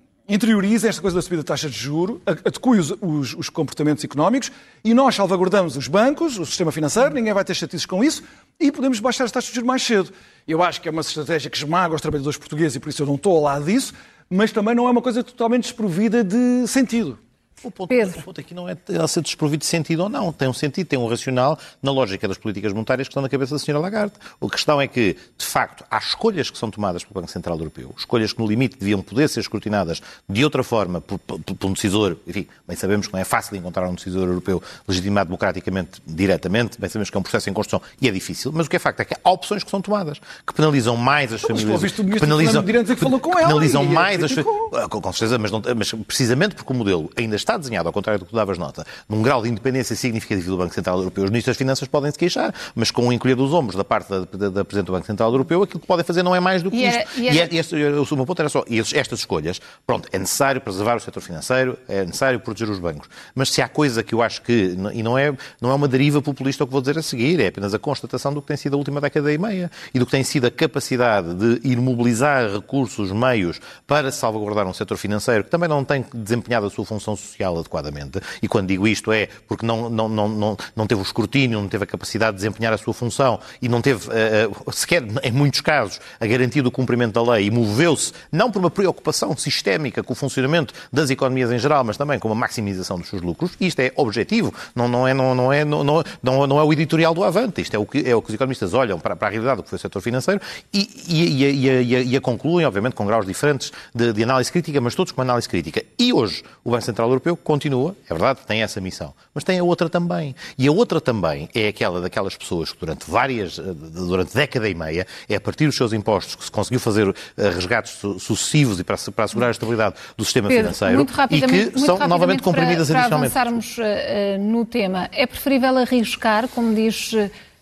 esta 0.86 1.02
coisa 1.02 1.16
da 1.16 1.22
subida 1.22 1.42
de 1.42 1.46
taxa 1.46 1.68
de 1.68 1.76
juro, 1.76 2.22
adeque 2.24 2.68
os, 2.68 2.92
os, 3.02 3.34
os, 3.34 3.48
comportamentos 3.48 4.04
económicos 4.04 4.52
e 4.84 4.94
nós 4.94 5.16
salvaguardamos 5.16 5.76
os 5.76 5.88
bancos, 5.88 6.38
o 6.38 6.46
sistema 6.46 6.70
financeiro, 6.70 7.12
ninguém 7.12 7.34
vai 7.34 7.44
ter 7.44 7.52
chatices 7.52 7.84
com 7.84 8.02
isso 8.04 8.22
e 8.58 8.70
podemos 8.70 9.00
baixar 9.00 9.24
as 9.24 9.32
taxas 9.32 9.50
de 9.50 9.56
juros 9.56 9.66
mais 9.66 9.82
cedo. 9.82 10.12
Eu 10.46 10.62
acho 10.62 10.80
que 10.80 10.88
é 10.88 10.92
uma 10.92 11.00
estratégia 11.00 11.50
que 11.50 11.56
esmaga 11.56 11.94
os 11.94 12.00
trabalhadores 12.00 12.38
portugueses 12.38 12.76
e 12.76 12.80
por 12.80 12.88
isso 12.88 13.02
eu 13.02 13.06
não 13.06 13.16
estou 13.16 13.36
ao 13.36 13.42
lado 13.42 13.64
disso, 13.64 13.92
mas 14.30 14.52
também 14.52 14.74
não 14.74 14.86
é 14.86 14.90
uma 14.90 15.02
coisa 15.02 15.24
totalmente 15.24 15.64
desprovida 15.64 16.22
de 16.22 16.64
sentido. 16.68 17.18
O 17.62 17.70
ponto, 17.70 17.88
Pedro. 17.88 18.18
o 18.18 18.22
ponto 18.22 18.40
aqui 18.40 18.54
não 18.54 18.68
é 18.68 18.76
ela 18.88 19.06
ser 19.06 19.20
desprovido 19.22 19.60
de 19.60 19.66
sentido 19.66 20.00
ou 20.00 20.08
não. 20.08 20.32
Tem 20.32 20.48
um 20.48 20.52
sentido, 20.52 20.86
tem 20.86 20.98
um 20.98 21.06
racional 21.06 21.58
na 21.82 21.92
lógica 21.92 22.26
das 22.26 22.38
políticas 22.38 22.72
monetárias 22.72 23.08
que 23.08 23.12
estão 23.12 23.22
na 23.22 23.28
cabeça 23.28 23.54
da 23.54 23.58
senhora 23.58 23.82
Lagarde. 23.82 24.14
A 24.40 24.48
questão 24.48 24.80
é 24.80 24.88
que, 24.88 25.16
de 25.36 25.46
facto, 25.46 25.84
há 25.90 25.98
escolhas 25.98 26.50
que 26.50 26.56
são 26.56 26.70
tomadas 26.70 27.04
pelo 27.04 27.20
Banco 27.20 27.30
Central 27.30 27.58
Europeu, 27.58 27.94
escolhas 27.96 28.32
que, 28.32 28.40
no 28.40 28.46
limite, 28.46 28.78
deviam 28.78 29.02
poder 29.02 29.28
ser 29.28 29.40
escrutinadas 29.40 30.00
de 30.28 30.44
outra 30.44 30.62
forma 30.62 31.00
por, 31.00 31.18
por, 31.18 31.38
por 31.40 31.66
um 31.66 31.72
decisor. 31.72 32.16
Enfim, 32.26 32.46
bem 32.66 32.76
sabemos 32.76 33.06
que 33.06 33.12
não 33.12 33.20
é 33.20 33.24
fácil 33.24 33.56
encontrar 33.56 33.88
um 33.88 33.94
decisor 33.94 34.26
europeu 34.26 34.62
legitimado 34.88 35.28
democraticamente, 35.28 36.00
diretamente, 36.06 36.80
bem 36.80 36.88
sabemos 36.88 37.10
que 37.10 37.16
é 37.16 37.20
um 37.20 37.22
processo 37.22 37.50
em 37.50 37.52
construção 37.52 37.82
e 38.00 38.08
é 38.08 38.10
difícil, 38.10 38.52
mas 38.52 38.66
o 38.66 38.70
que 38.70 38.76
é 38.76 38.78
facto 38.78 39.00
é 39.00 39.04
que 39.04 39.14
há 39.22 39.30
opções 39.30 39.62
que 39.62 39.70
são 39.70 39.80
tomadas, 39.80 40.20
que 40.46 40.54
penalizam 40.54 40.96
mais 40.96 41.32
as 41.32 41.40
famílias. 41.40 41.82
Mas, 41.82 41.92
que 41.92 42.20
penalizam, 42.20 42.62
que 42.62 42.96
falou 42.96 43.20
com 43.20 43.30
penalizam 43.30 43.82
ela, 43.82 43.92
mais 43.92 44.22
as 44.22 44.32
famílias. 44.32 44.88
Com 44.88 45.12
certeza, 45.12 45.38
mas, 45.38 45.50
não, 45.50 45.62
mas 45.76 45.92
precisamente 46.06 46.54
porque 46.54 46.72
o 46.72 46.76
modelo 46.76 47.10
ainda 47.16 47.36
está 47.36 47.49
desenhado, 47.56 47.88
ao 47.88 47.92
contrário 47.92 48.18
do 48.18 48.26
tu 48.26 48.36
davas 48.36 48.58
nota, 48.58 48.86
num 49.08 49.22
grau 49.22 49.42
de 49.42 49.48
independência 49.48 49.96
significativo 49.96 50.50
do 50.50 50.56
Banco 50.56 50.74
Central 50.74 50.98
Europeu, 50.98 51.24
os 51.24 51.30
ministros 51.30 51.54
das 51.54 51.58
Finanças 51.58 51.88
podem 51.88 52.10
se 52.10 52.18
queixar, 52.18 52.54
mas 52.74 52.90
com 52.90 53.08
o 53.08 53.12
encolher 53.12 53.34
dos 53.34 53.52
ombros 53.52 53.76
da 53.76 53.84
parte 53.84 54.08
da, 54.08 54.20
da, 54.20 54.48
da 54.48 54.64
Presidente 54.64 54.86
do 54.86 54.92
Banco 54.92 55.06
Central 55.06 55.30
Europeu, 55.30 55.62
aquilo 55.62 55.80
que 55.80 55.86
podem 55.86 56.04
fazer 56.04 56.22
não 56.22 56.34
é 56.34 56.40
mais 56.40 56.62
do 56.62 56.70
que 56.70 56.76
isto. 56.76 57.20
E, 57.20 57.28
e, 57.28 57.58
este, 57.58 57.74
o 57.74 58.16
meu 58.16 58.26
ponto 58.26 58.40
era 58.40 58.48
só, 58.48 58.64
e 58.68 58.78
estas 58.78 59.20
escolhas, 59.20 59.60
pronto, 59.86 60.08
é 60.12 60.18
necessário 60.18 60.60
preservar 60.60 60.96
o 60.96 61.00
setor 61.00 61.20
financeiro, 61.20 61.78
é 61.88 62.04
necessário 62.04 62.38
proteger 62.40 62.70
os 62.70 62.78
bancos, 62.78 63.08
mas 63.34 63.50
se 63.50 63.60
há 63.60 63.68
coisa 63.68 64.02
que 64.02 64.14
eu 64.14 64.22
acho 64.22 64.42
que, 64.42 64.76
e 64.92 65.02
não 65.02 65.18
é, 65.18 65.34
não 65.60 65.70
é 65.70 65.74
uma 65.74 65.88
deriva 65.88 66.22
populista 66.22 66.64
o 66.64 66.66
que 66.66 66.72
vou 66.72 66.80
dizer 66.80 66.98
a 66.98 67.02
seguir, 67.02 67.40
é 67.40 67.48
apenas 67.48 67.74
a 67.74 67.78
constatação 67.78 68.32
do 68.32 68.40
que 68.40 68.48
tem 68.48 68.56
sido 68.56 68.74
a 68.74 68.76
última 68.76 69.00
década 69.00 69.32
e 69.32 69.38
meia 69.38 69.70
e 69.92 69.98
do 69.98 70.04
que 70.04 70.12
tem 70.12 70.22
sido 70.22 70.46
a 70.46 70.50
capacidade 70.50 71.34
de 71.34 71.68
ir 71.68 71.76
mobilizar 71.76 72.50
recursos, 72.52 73.10
meios 73.12 73.60
para 73.86 74.10
salvaguardar 74.10 74.66
um 74.66 74.72
setor 74.72 74.96
financeiro 74.96 75.44
que 75.44 75.50
também 75.50 75.68
não 75.68 75.84
tem 75.84 76.04
desempenhado 76.14 76.66
a 76.66 76.70
sua 76.70 76.84
função 76.84 77.16
social 77.16 77.39
adequadamente, 77.48 78.20
e 78.42 78.48
quando 78.48 78.68
digo 78.68 78.86
isto 78.86 79.12
é 79.12 79.28
porque 79.48 79.64
não, 79.64 79.88
não, 79.88 80.08
não, 80.08 80.28
não, 80.28 80.56
não 80.74 80.86
teve 80.86 81.00
o 81.00 81.04
escrutínio, 81.04 81.60
não 81.60 81.68
teve 81.68 81.84
a 81.84 81.86
capacidade 81.86 82.32
de 82.32 82.36
desempenhar 82.36 82.72
a 82.72 82.78
sua 82.78 82.94
função 82.94 83.40
e 83.60 83.68
não 83.68 83.80
teve, 83.80 84.08
uh, 84.08 84.72
sequer, 84.72 85.02
em 85.22 85.32
muitos 85.32 85.60
casos, 85.60 86.00
a 86.18 86.26
garantia 86.26 86.62
do 86.62 86.70
cumprimento 86.70 87.14
da 87.14 87.32
lei 87.32 87.46
e 87.46 87.50
moveu-se, 87.50 88.12
não 88.30 88.50
por 88.50 88.58
uma 88.58 88.70
preocupação 88.70 89.36
sistémica 89.36 90.02
com 90.02 90.12
o 90.12 90.16
funcionamento 90.16 90.74
das 90.92 91.10
economias 91.10 91.50
em 91.52 91.58
geral, 91.58 91.84
mas 91.84 91.96
também 91.96 92.18
com 92.18 92.28
uma 92.28 92.34
maximização 92.34 92.98
dos 92.98 93.08
seus 93.08 93.22
lucros, 93.22 93.52
isto 93.60 93.80
é 93.80 93.92
objetivo, 93.96 94.52
não, 94.74 94.88
não, 94.88 95.06
é, 95.06 95.14
não, 95.14 95.34
não, 95.34 95.52
é, 95.52 95.64
não, 95.64 95.84
não, 95.84 96.46
não 96.46 96.58
é 96.58 96.62
o 96.62 96.72
editorial 96.72 97.14
do 97.14 97.24
Avante, 97.24 97.60
isto 97.60 97.74
é 97.74 97.78
o 97.78 97.86
que, 97.86 98.08
é 98.08 98.14
o 98.14 98.22
que 98.22 98.28
os 98.28 98.34
economistas 98.34 98.74
olham 98.74 98.98
para, 98.98 99.16
para 99.16 99.28
a 99.28 99.30
realidade 99.30 99.56
do 99.56 99.62
que 99.62 99.70
foi 99.70 99.76
o 99.76 99.80
setor 99.80 100.00
financeiro 100.00 100.40
e, 100.72 100.88
e, 101.08 101.44
e, 101.44 101.68
e, 101.68 102.12
e 102.12 102.16
a 102.16 102.20
concluem, 102.20 102.66
obviamente, 102.66 102.94
com 102.94 103.06
graus 103.06 103.26
diferentes 103.26 103.72
de, 103.94 104.12
de 104.12 104.22
análise 104.22 104.50
crítica, 104.50 104.80
mas 104.80 104.94
todos 104.94 105.12
com 105.12 105.20
análise 105.20 105.48
crítica. 105.48 105.82
E 105.98 106.12
hoje 106.12 106.42
o 106.64 106.70
Banco 106.70 106.84
Central 106.84 107.08
Europeu 107.08 107.29
continua, 107.36 107.94
é 108.08 108.12
verdade, 108.12 108.40
tem 108.46 108.62
essa 108.62 108.80
missão. 108.80 109.14
Mas 109.34 109.44
tem 109.44 109.58
a 109.58 109.64
outra 109.64 109.88
também. 109.88 110.34
E 110.58 110.66
a 110.66 110.72
outra 110.72 111.00
também 111.00 111.48
é 111.54 111.68
aquela 111.68 112.00
daquelas 112.00 112.36
pessoas 112.36 112.72
que 112.72 112.80
durante 112.80 113.10
várias, 113.10 113.58
eh, 113.58 113.62
durante 113.62 114.34
década 114.34 114.68
e 114.68 114.74
meia, 114.74 115.06
é 115.28 115.36
a 115.36 115.40
partir 115.40 115.66
dos 115.66 115.76
seus 115.76 115.92
impostos 115.92 116.34
que 116.34 116.44
se 116.44 116.50
conseguiu 116.50 116.80
fazer 116.80 117.08
eh, 117.08 117.50
resgates 117.50 117.98
sucessivos 118.18 118.80
e 118.80 118.84
para, 118.84 118.96
para 119.14 119.24
assegurar 119.24 119.48
a 119.48 119.50
estabilidade 119.52 119.96
do 120.16 120.24
sistema 120.24 120.48
Pedro, 120.48 120.74
financeiro 120.74 121.06
e 121.30 121.40
que 121.42 121.78
são 121.80 121.98
novamente 122.08 122.42
comprimidas 122.42 122.88
para, 122.88 123.00
adicionalmente. 123.00 123.32
Para 123.32 123.42
avançarmos 123.42 123.78
uh, 123.78 124.40
no 124.40 124.64
tema, 124.64 125.08
é 125.12 125.26
preferível 125.26 125.76
arriscar, 125.78 126.48
como 126.48 126.74
diz 126.74 127.12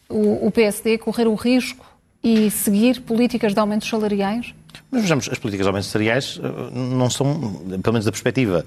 o, 0.09 0.47
o 0.47 0.51
PSD, 0.51 0.99
correr 0.99 1.27
o 1.27 1.35
risco 1.35 1.85
e 2.23 2.51
seguir 2.51 3.01
políticas 3.03 3.55
de 3.55 3.61
aumentos 3.61 3.89
salariais? 3.89 4.55
Mas 4.91 5.03
vejamos, 5.03 5.29
as 5.31 5.39
políticas 5.39 5.65
de 5.65 5.69
aumentos 5.69 5.89
salariais 5.89 6.41
não 6.73 7.11
são, 7.11 7.35
pelo 7.83 7.93
menos 7.93 8.05
da 8.05 8.11
perspectiva 8.11 8.65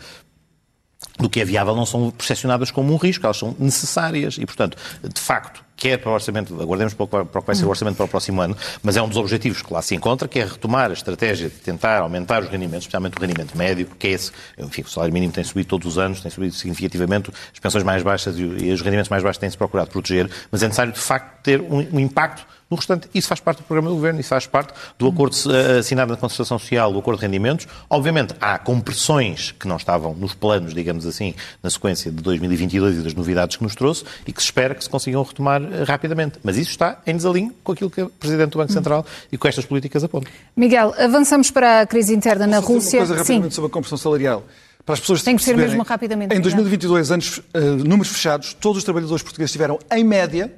do 1.21 1.29
que 1.29 1.39
é 1.39 1.45
viável 1.45 1.75
não 1.75 1.85
são 1.85 2.09
percepcionadas 2.11 2.71
como 2.71 2.93
um 2.93 2.97
risco, 2.97 3.25
elas 3.25 3.37
são 3.37 3.55
necessárias. 3.59 4.37
E, 4.37 4.45
portanto, 4.45 4.77
de 5.03 5.21
facto, 5.21 5.63
quer 5.77 5.97
para 5.97 6.11
o 6.11 6.13
orçamento, 6.13 6.61
aguardemos 6.61 6.93
para 6.93 7.03
o 7.03 7.25
que 7.25 7.45
vai 7.45 7.55
ser 7.55 7.65
o 7.65 7.69
orçamento 7.69 7.95
para 7.95 8.05
o 8.05 8.07
próximo 8.07 8.41
ano, 8.41 8.55
mas 8.83 8.97
é 8.97 9.01
um 9.01 9.07
dos 9.07 9.17
objetivos 9.17 9.61
que 9.61 9.73
lá 9.73 9.81
se 9.81 9.95
encontra, 9.95 10.27
que 10.27 10.39
é 10.39 10.45
retomar 10.45 10.89
a 10.89 10.93
estratégia 10.93 11.49
de 11.49 11.55
tentar 11.55 11.99
aumentar 11.99 12.43
os 12.43 12.49
rendimentos, 12.49 12.83
especialmente 12.83 13.17
o 13.17 13.21
rendimento 13.21 13.57
médio, 13.57 13.87
que 13.97 14.07
é 14.07 14.11
esse, 14.11 14.31
enfim, 14.57 14.81
o 14.81 14.89
salário 14.89 15.13
mínimo 15.13 15.33
tem 15.33 15.43
subido 15.43 15.67
todos 15.67 15.87
os 15.87 15.97
anos, 15.97 16.21
tem 16.21 16.29
subido 16.29 16.53
significativamente, 16.53 17.31
as 17.51 17.59
pensões 17.59 17.83
mais 17.83 18.03
baixas 18.03 18.37
e 18.37 18.43
os 18.43 18.81
rendimentos 18.81 19.09
mais 19.09 19.23
baixos 19.23 19.39
têm-se 19.39 19.57
procurado 19.57 19.89
proteger, 19.89 20.29
mas 20.51 20.61
é 20.61 20.67
necessário, 20.67 20.93
de 20.93 20.99
facto, 20.99 21.41
ter 21.41 21.61
um, 21.61 21.79
um 21.93 21.99
impacto 21.99 22.45
no 22.71 22.77
restante, 22.77 23.09
isso 23.13 23.27
faz 23.27 23.41
parte 23.41 23.57
do 23.57 23.63
programa 23.65 23.89
do 23.89 23.95
Governo, 23.95 24.21
isso 24.21 24.29
faz 24.29 24.47
parte 24.47 24.73
do 24.97 25.07
acordo 25.07 25.35
eh, 25.53 25.79
assinado 25.79 26.09
na 26.09 26.17
Concertação 26.17 26.57
Social, 26.57 26.93
do 26.93 26.99
acordo 26.99 27.19
de 27.19 27.25
rendimentos. 27.25 27.67
Obviamente, 27.89 28.33
há 28.39 28.57
compressões 28.57 29.51
que 29.51 29.67
não 29.67 29.75
estavam 29.75 30.15
nos 30.15 30.33
planos, 30.33 30.73
digamos 30.73 31.05
assim, 31.05 31.35
na 31.61 31.69
sequência 31.69 32.09
de 32.09 32.23
2022 32.23 32.99
e 32.99 33.01
das 33.01 33.13
novidades 33.13 33.57
que 33.57 33.63
nos 33.63 33.75
trouxe 33.75 34.05
e 34.25 34.31
que 34.31 34.41
se 34.41 34.45
espera 34.45 34.73
que 34.73 34.81
se 34.81 34.89
consigam 34.89 35.21
retomar 35.21 35.61
eh, 35.61 35.83
rapidamente. 35.83 36.39
Mas 36.41 36.55
isso 36.55 36.69
está 36.69 37.01
em 37.05 37.17
desalinho 37.17 37.53
com 37.61 37.73
aquilo 37.73 37.89
que 37.89 38.03
o 38.03 38.09
Presidente 38.09 38.51
do 38.51 38.57
Banco 38.57 38.71
Central 38.71 39.05
e 39.29 39.37
com 39.37 39.47
estas 39.49 39.65
políticas 39.65 40.01
apontam. 40.05 40.31
Miguel, 40.55 40.95
avançamos 40.97 41.51
para 41.51 41.81
a 41.81 41.85
crise 41.85 42.15
interna 42.15 42.47
na 42.47 42.59
Rússia. 42.59 43.01
Uma 43.01 43.07
coisa 43.07 43.21
rapidamente 43.21 43.51
Sim. 43.51 43.55
sobre 43.55 43.69
a 43.69 43.73
compressão 43.73 43.97
salarial. 43.97 44.45
Para 44.85 44.93
as 44.93 44.99
pessoas 45.01 45.21
Tem 45.21 45.35
que 45.35 45.43
ser 45.43 45.57
mesmo 45.57 45.83
rapidamente. 45.83 46.33
Em 46.33 46.39
2022, 46.39 47.11
anos, 47.11 47.37
uh, 47.37 47.59
números 47.85 48.13
fechados, 48.13 48.53
todos 48.53 48.77
os 48.77 48.83
trabalhadores 48.83 49.21
portugueses 49.21 49.51
tiveram, 49.51 49.77
em 49.91 50.03
média, 50.03 50.51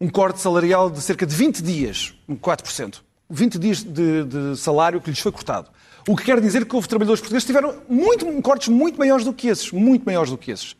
um 0.00 0.08
corte 0.08 0.40
salarial 0.40 0.88
de 0.88 1.00
cerca 1.02 1.26
de 1.26 1.34
20 1.34 1.62
dias, 1.62 2.14
4%. 2.28 3.02
20 3.28 3.58
dias 3.58 3.82
de, 3.84 4.24
de 4.24 4.56
salário 4.56 5.00
que 5.00 5.10
lhes 5.10 5.20
foi 5.20 5.30
cortado. 5.30 5.70
O 6.08 6.16
que 6.16 6.24
quer 6.24 6.40
dizer 6.40 6.64
que 6.64 6.74
houve 6.74 6.88
trabalhadores 6.88 7.20
portugueses 7.20 7.44
que 7.44 7.52
tiveram 7.52 7.82
muito, 7.88 8.26
cortes 8.42 8.68
muito 8.68 8.98
maiores 8.98 9.24
do 9.24 9.32
que 9.32 9.48
esses. 9.48 9.70
Muito 9.70 10.04
maiores 10.04 10.30
do 10.30 10.38
que 10.38 10.50
esses. 10.50 10.72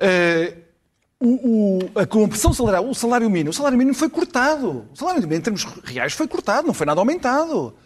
Uh, 0.00 0.56
o, 1.20 1.28
o, 1.28 2.00
a 2.00 2.06
compressão 2.06 2.52
salarial, 2.52 2.88
o 2.88 2.94
salário 2.94 3.28
mínimo, 3.28 3.50
o 3.50 3.52
salário 3.52 3.76
mínimo 3.76 3.94
foi 3.94 4.08
cortado. 4.08 4.88
O 4.92 4.96
salário 4.96 5.20
mínimo, 5.20 5.38
em 5.38 5.40
termos 5.40 5.64
reais, 5.84 6.14
foi 6.14 6.26
cortado, 6.26 6.66
não 6.66 6.74
foi 6.74 6.86
nada 6.86 7.00
aumentado. 7.00 7.76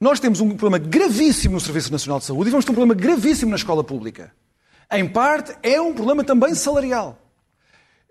Nós 0.00 0.18
temos 0.18 0.40
um 0.40 0.56
problema 0.56 0.78
gravíssimo 0.78 1.54
no 1.54 1.60
Serviço 1.60 1.92
Nacional 1.92 2.18
de 2.18 2.24
Saúde 2.24 2.48
e 2.48 2.50
vamos 2.50 2.64
ter 2.64 2.72
um 2.72 2.74
problema 2.74 3.00
gravíssimo 3.00 3.50
na 3.50 3.56
escola 3.56 3.84
pública. 3.84 4.32
Em 4.90 5.08
parte, 5.08 5.56
é 5.62 5.80
um 5.80 5.94
problema 5.94 6.24
também 6.24 6.54
salarial. 6.54 7.18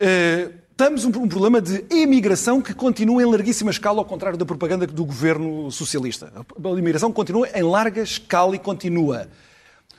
Uh, 0.01 0.60
Temos 0.81 1.05
um, 1.05 1.11
problema 1.11 1.61
de 1.61 1.85
imigração 1.91 2.59
que 2.59 2.73
continua 2.73 3.21
em 3.21 3.25
larguíssima 3.27 3.69
escala, 3.69 3.99
ao 3.99 4.05
contrário 4.05 4.35
da 4.35 4.43
propaganda 4.43 4.87
do 4.87 5.05
governo 5.05 5.69
socialista. 5.69 6.33
A 6.35 6.69
imigração 6.69 7.13
continua 7.13 7.47
em 7.53 7.61
larga 7.61 8.01
escala 8.01 8.55
e 8.55 8.59
continua. 8.59 9.27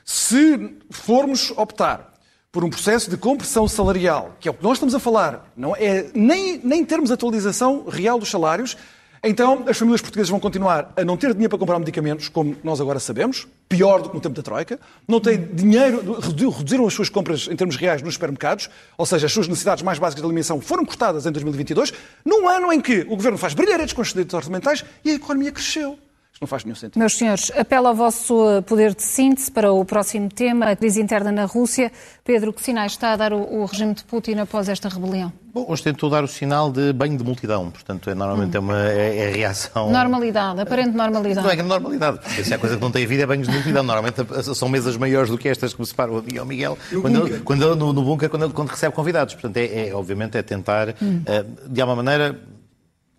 Se 0.04 0.74
formos 0.90 1.52
optar 1.52 2.14
por 2.50 2.64
um 2.64 2.68
processo 2.68 3.08
de 3.08 3.16
compressão 3.16 3.68
salarial, 3.68 4.36
que 4.40 4.48
é 4.48 4.50
o 4.50 4.54
que 4.54 4.64
nós 4.64 4.72
estamos 4.72 4.92
a 4.92 4.98
falar, 4.98 5.52
não 5.56 5.76
é 5.76 6.10
nem, 6.12 6.60
nem 6.64 6.84
termos 6.84 7.12
atualização 7.12 7.84
real 7.88 8.18
dos 8.18 8.28
salários, 8.28 8.76
então, 9.24 9.64
as 9.68 9.78
famílias 9.78 10.00
portuguesas 10.00 10.28
vão 10.28 10.40
continuar 10.40 10.92
a 10.96 11.04
não 11.04 11.16
ter 11.16 11.32
dinheiro 11.32 11.50
para 11.50 11.58
comprar 11.58 11.78
medicamentos, 11.78 12.28
como 12.28 12.56
nós 12.64 12.80
agora 12.80 12.98
sabemos, 12.98 13.46
pior 13.68 14.02
do 14.02 14.08
que 14.08 14.16
no 14.16 14.20
tempo 14.20 14.34
da 14.34 14.42
Troika, 14.42 14.80
não 15.06 15.20
têm 15.20 15.46
dinheiro, 15.54 16.18
reduziram 16.20 16.84
as 16.88 16.92
suas 16.92 17.08
compras 17.08 17.46
em 17.48 17.54
termos 17.54 17.76
reais 17.76 18.02
nos 18.02 18.14
supermercados, 18.14 18.68
ou 18.98 19.06
seja, 19.06 19.26
as 19.26 19.32
suas 19.32 19.46
necessidades 19.46 19.84
mais 19.84 20.00
básicas 20.00 20.22
de 20.22 20.26
alimentação 20.26 20.60
foram 20.60 20.84
cortadas 20.84 21.24
em 21.24 21.30
2022, 21.30 21.92
num 22.24 22.48
ano 22.48 22.72
em 22.72 22.80
que 22.80 23.02
o 23.02 23.14
Governo 23.14 23.38
faz 23.38 23.54
brilharetes 23.54 23.92
com 23.92 24.02
os 24.02 24.12
orçamentais 24.34 24.84
e 25.04 25.10
a 25.10 25.14
economia 25.14 25.52
cresceu. 25.52 25.96
Não 26.42 26.48
faz 26.48 26.64
nenhum 26.64 26.74
sentido. 26.74 26.98
Meus 26.98 27.16
senhores, 27.16 27.52
apelo 27.56 27.86
ao 27.86 27.94
vosso 27.94 28.34
poder 28.66 28.96
de 28.96 29.02
síntese 29.04 29.48
para 29.48 29.70
o 29.70 29.84
próximo 29.84 30.28
tema, 30.28 30.66
a 30.66 30.74
crise 30.74 31.00
interna 31.00 31.30
na 31.30 31.44
Rússia. 31.44 31.92
Pedro, 32.24 32.52
que 32.52 32.60
sinais 32.60 32.90
está 32.90 33.12
a 33.12 33.16
dar 33.16 33.32
o, 33.32 33.60
o 33.60 33.64
regime 33.64 33.94
de 33.94 34.02
Putin 34.02 34.40
após 34.40 34.68
esta 34.68 34.88
rebelião? 34.88 35.32
Bom, 35.54 35.66
hoje 35.68 35.84
tentou 35.84 36.10
dar 36.10 36.24
o 36.24 36.26
sinal 36.26 36.72
de 36.72 36.92
banho 36.92 37.16
de 37.16 37.22
multidão, 37.22 37.70
portanto, 37.70 38.10
é, 38.10 38.14
normalmente 38.14 38.54
hum. 38.54 38.56
é, 38.56 38.58
uma, 38.58 38.90
é, 38.90 39.18
é 39.18 39.30
reação... 39.30 39.88
Normalidade, 39.88 40.60
aparente 40.60 40.96
normalidade. 40.96 41.46
Não 41.46 41.52
é 41.52 41.62
normalidade, 41.62 42.18
porque 42.18 42.42
se 42.42 42.52
há 42.52 42.58
coisa 42.58 42.74
que 42.74 42.82
não 42.82 42.90
tem 42.90 43.06
vida 43.06 43.22
é 43.22 43.26
banhos 43.26 43.46
de 43.46 43.54
multidão. 43.54 43.84
Normalmente 43.84 44.16
são 44.56 44.68
mesas 44.68 44.96
maiores 44.96 45.30
do 45.30 45.38
que 45.38 45.48
estas 45.48 45.72
que 45.72 45.80
me 45.80 45.86
separam 45.86 46.16
a 46.16 46.22
mim 46.22 46.38
ao 46.38 46.44
Miguel, 46.44 46.76
quando 47.00 47.24
ele, 47.24 47.38
quando 47.38 47.64
ele, 47.64 47.76
no, 47.76 47.92
no 47.92 48.02
bunker, 48.02 48.28
quando, 48.28 48.46
ele, 48.46 48.52
quando 48.52 48.70
recebe 48.70 48.92
convidados. 48.96 49.34
Portanto, 49.34 49.58
é, 49.58 49.90
é 49.90 49.94
obviamente, 49.94 50.36
é 50.36 50.42
tentar, 50.42 50.88
hum. 51.00 51.22
uh, 51.22 51.68
de 51.68 51.80
alguma 51.80 52.02
maneira, 52.02 52.36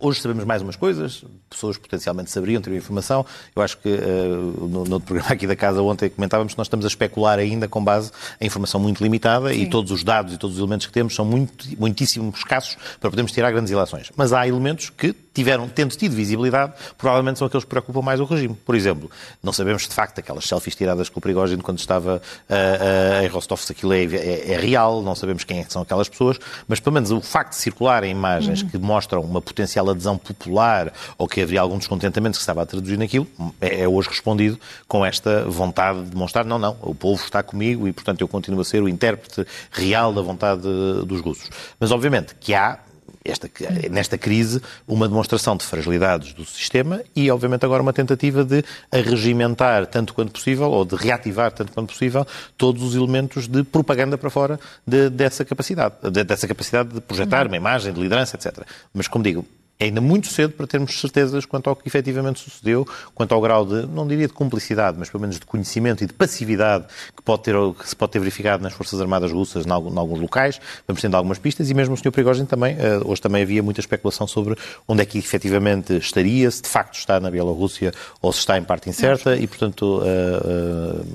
Hoje 0.05 0.19
sabemos 0.19 0.43
mais 0.43 0.61
umas 0.61 0.75
coisas, 0.75 1.23
pessoas 1.49 1.77
potencialmente 1.77 2.29
saberiam, 2.29 2.61
teriam 2.61 2.77
informação. 2.77 3.25
Eu 3.55 3.61
acho 3.61 3.77
que 3.77 3.87
uh, 3.87 4.67
no, 4.67 4.83
no 4.83 4.93
outro 4.95 4.99
programa 5.07 5.31
aqui 5.31 5.47
da 5.47 5.55
casa 5.55 5.81
ontem 5.81 6.09
comentávamos 6.09 6.51
que 6.51 6.57
nós 6.57 6.67
estamos 6.67 6.85
a 6.85 6.89
especular 6.89 7.39
ainda 7.39 7.69
com 7.69 7.81
base 7.81 8.11
em 8.41 8.47
informação 8.47 8.81
muito 8.81 9.01
limitada 9.01 9.53
Sim. 9.53 9.61
e 9.61 9.69
todos 9.69 9.93
os 9.93 10.03
dados 10.03 10.33
e 10.33 10.37
todos 10.37 10.57
os 10.57 10.61
elementos 10.61 10.87
que 10.87 10.91
temos 10.91 11.15
são 11.15 11.23
muito, 11.23 11.65
muitíssimo 11.79 12.33
escassos 12.35 12.75
para 12.99 13.09
podermos 13.09 13.31
tirar 13.31 13.49
grandes 13.51 13.71
ilações. 13.71 14.11
Mas 14.13 14.33
há 14.33 14.45
elementos 14.45 14.89
que 14.89 15.15
tiveram, 15.33 15.67
tendo 15.67 15.95
tido 15.95 16.15
visibilidade, 16.15 16.73
provavelmente 16.97 17.39
são 17.39 17.47
aqueles 17.47 17.63
que 17.63 17.69
preocupam 17.69 18.01
mais 18.01 18.19
o 18.19 18.25
regime. 18.25 18.55
Por 18.55 18.75
exemplo, 18.75 19.09
não 19.41 19.51
sabemos 19.51 19.83
de 19.83 19.93
facto 19.93 20.19
aquelas 20.19 20.45
selfies 20.45 20.75
tiradas 20.75 21.09
com 21.09 21.19
o 21.19 21.21
Prigogine 21.21 21.61
quando 21.61 21.79
estava 21.79 22.17
uh, 22.17 23.21
uh, 23.21 23.25
em 23.25 23.27
Rostov 23.27 23.59
se 23.59 23.71
aquilo 23.71 23.93
é, 23.93 24.03
é, 24.03 24.51
é, 24.51 24.57
real, 24.57 25.01
não 25.01 25.15
sabemos 25.15 25.43
quem 25.43 25.59
é 25.59 25.65
são 25.67 25.81
aquelas 25.81 26.07
pessoas, 26.07 26.37
mas 26.67 26.79
pelo 26.79 26.93
menos 26.93 27.09
o 27.09 27.19
facto 27.19 27.51
de 27.51 27.57
circularem 27.57 28.11
imagens 28.11 28.61
uhum. 28.61 28.69
que 28.69 28.77
mostram 28.77 29.21
uma 29.21 29.41
potencial 29.41 29.89
adesão 29.93 30.17
popular 30.17 30.91
ou 31.17 31.27
que 31.27 31.41
haveria 31.41 31.62
algum 31.62 31.77
descontentamento 31.77 32.34
que 32.34 32.38
se 32.38 32.43
estava 32.43 32.62
a 32.62 32.65
traduzir 32.65 32.97
naquilo, 32.97 33.27
é, 33.62 33.82
é 33.82 33.88
hoje 33.88 34.10
respondido 34.10 34.60
com 34.88 35.06
esta 35.06 35.45
vontade 35.45 36.03
de 36.03 36.10
demonstrar, 36.12 36.45
não, 36.45 36.60
não, 36.60 36.77
o 36.82 36.93
povo 36.93 37.23
está 37.23 37.41
comigo 37.41 37.88
e, 37.88 37.93
portanto, 37.93 38.21
eu 38.21 38.27
continuo 38.27 38.62
a 38.62 38.65
ser 38.65 38.84
o 38.84 38.89
intérprete 38.89 39.45
real 39.71 40.13
da 40.13 40.21
vontade 40.21 40.62
dos 40.62 41.21
russos. 41.21 41.49
Mas, 41.79 41.91
obviamente, 41.91 42.36
que 42.39 42.53
há 42.53 42.79
esta, 43.23 43.49
nesta 43.89 44.17
crise 44.17 44.62
uma 44.88 45.08
demonstração 45.08 45.56
de 45.56 45.65
fragilidades 45.65 46.34
do 46.34 46.45
sistema 46.45 47.01
e, 47.15 47.32
obviamente, 47.32 47.65
agora 47.65 47.82
uma 47.82 47.93
tentativa 47.93 48.43
de 48.43 48.63
arregimentar 48.91 49.86
tanto 49.88 50.13
quanto 50.13 50.32
possível, 50.32 50.69
ou 50.69 50.84
de 50.84 50.95
reativar 50.95 51.51
tanto 51.51 51.71
quanto 51.71 51.89
possível, 51.93 52.27
todos 52.58 52.84
os 52.84 52.95
elementos 52.95 53.47
de 53.47 53.63
propaganda 53.63 54.17
para 54.17 54.29
fora 54.29 54.60
de, 54.86 55.10
dessa 55.10 55.45
capacidade, 55.45 55.95
de, 56.12 56.23
dessa 56.23 56.47
capacidade 56.47 56.89
de 56.89 57.01
projetar 57.01 57.47
uma 57.47 57.56
imagem, 57.56 57.93
de 57.93 57.99
liderança, 57.99 58.36
etc. 58.36 58.65
Mas, 58.93 59.08
como 59.08 59.23
digo, 59.23 59.45
é 59.79 59.86
ainda 59.86 59.99
muito 59.99 60.27
cedo 60.27 60.53
para 60.53 60.67
termos 60.67 60.99
certezas 60.99 61.45
quanto 61.45 61.69
ao 61.69 61.75
que 61.75 61.88
efetivamente 61.88 62.39
sucedeu, 62.39 62.88
quanto 63.13 63.33
ao 63.33 63.41
grau 63.41 63.65
de, 63.65 63.86
não 63.88 64.07
diria 64.07 64.27
de 64.27 64.33
cumplicidade, 64.33 64.97
mas 64.97 65.09
pelo 65.09 65.21
menos 65.21 65.39
de 65.39 65.45
conhecimento 65.45 66.03
e 66.03 66.07
de 66.07 66.13
passividade 66.13 66.86
que, 67.15 67.21
pode 67.23 67.43
ter, 67.43 67.55
que 67.73 67.89
se 67.89 67.95
pode 67.95 68.12
ter 68.12 68.19
verificado 68.19 68.63
nas 68.63 68.73
Forças 68.73 69.01
Armadas 69.01 69.31
Russas 69.31 69.65
em 69.65 69.71
alguns 69.71 70.19
locais. 70.19 70.62
Vamos 70.88 71.01
tendo 71.01 71.15
algumas 71.17 71.39
pistas 71.39 71.69
e 71.69 71.73
mesmo 71.73 71.95
o 71.95 71.97
Sr. 71.97 72.12
Prigogine 72.12 72.47
também, 72.47 72.75
eh, 72.79 72.99
hoje 73.03 73.21
também 73.21 73.41
havia 73.41 73.63
muita 73.63 73.79
especulação 73.79 74.27
sobre 74.27 74.55
onde 74.88 75.01
é 75.01 75.05
que 75.05 75.17
efetivamente 75.17 75.97
estaria, 75.97 76.49
se 76.49 76.62
de 76.62 76.69
facto 76.69 76.95
está 76.95 77.19
na 77.19 77.29
Bielorrússia 77.29 77.91
ou 78.21 78.31
se 78.31 78.39
está 78.39 78.57
em 78.57 78.63
parte 78.63 78.89
incerta 78.89 79.36
e, 79.36 79.47
portanto, 79.47 80.01
uh, 80.01 81.01
uh, 81.01 81.05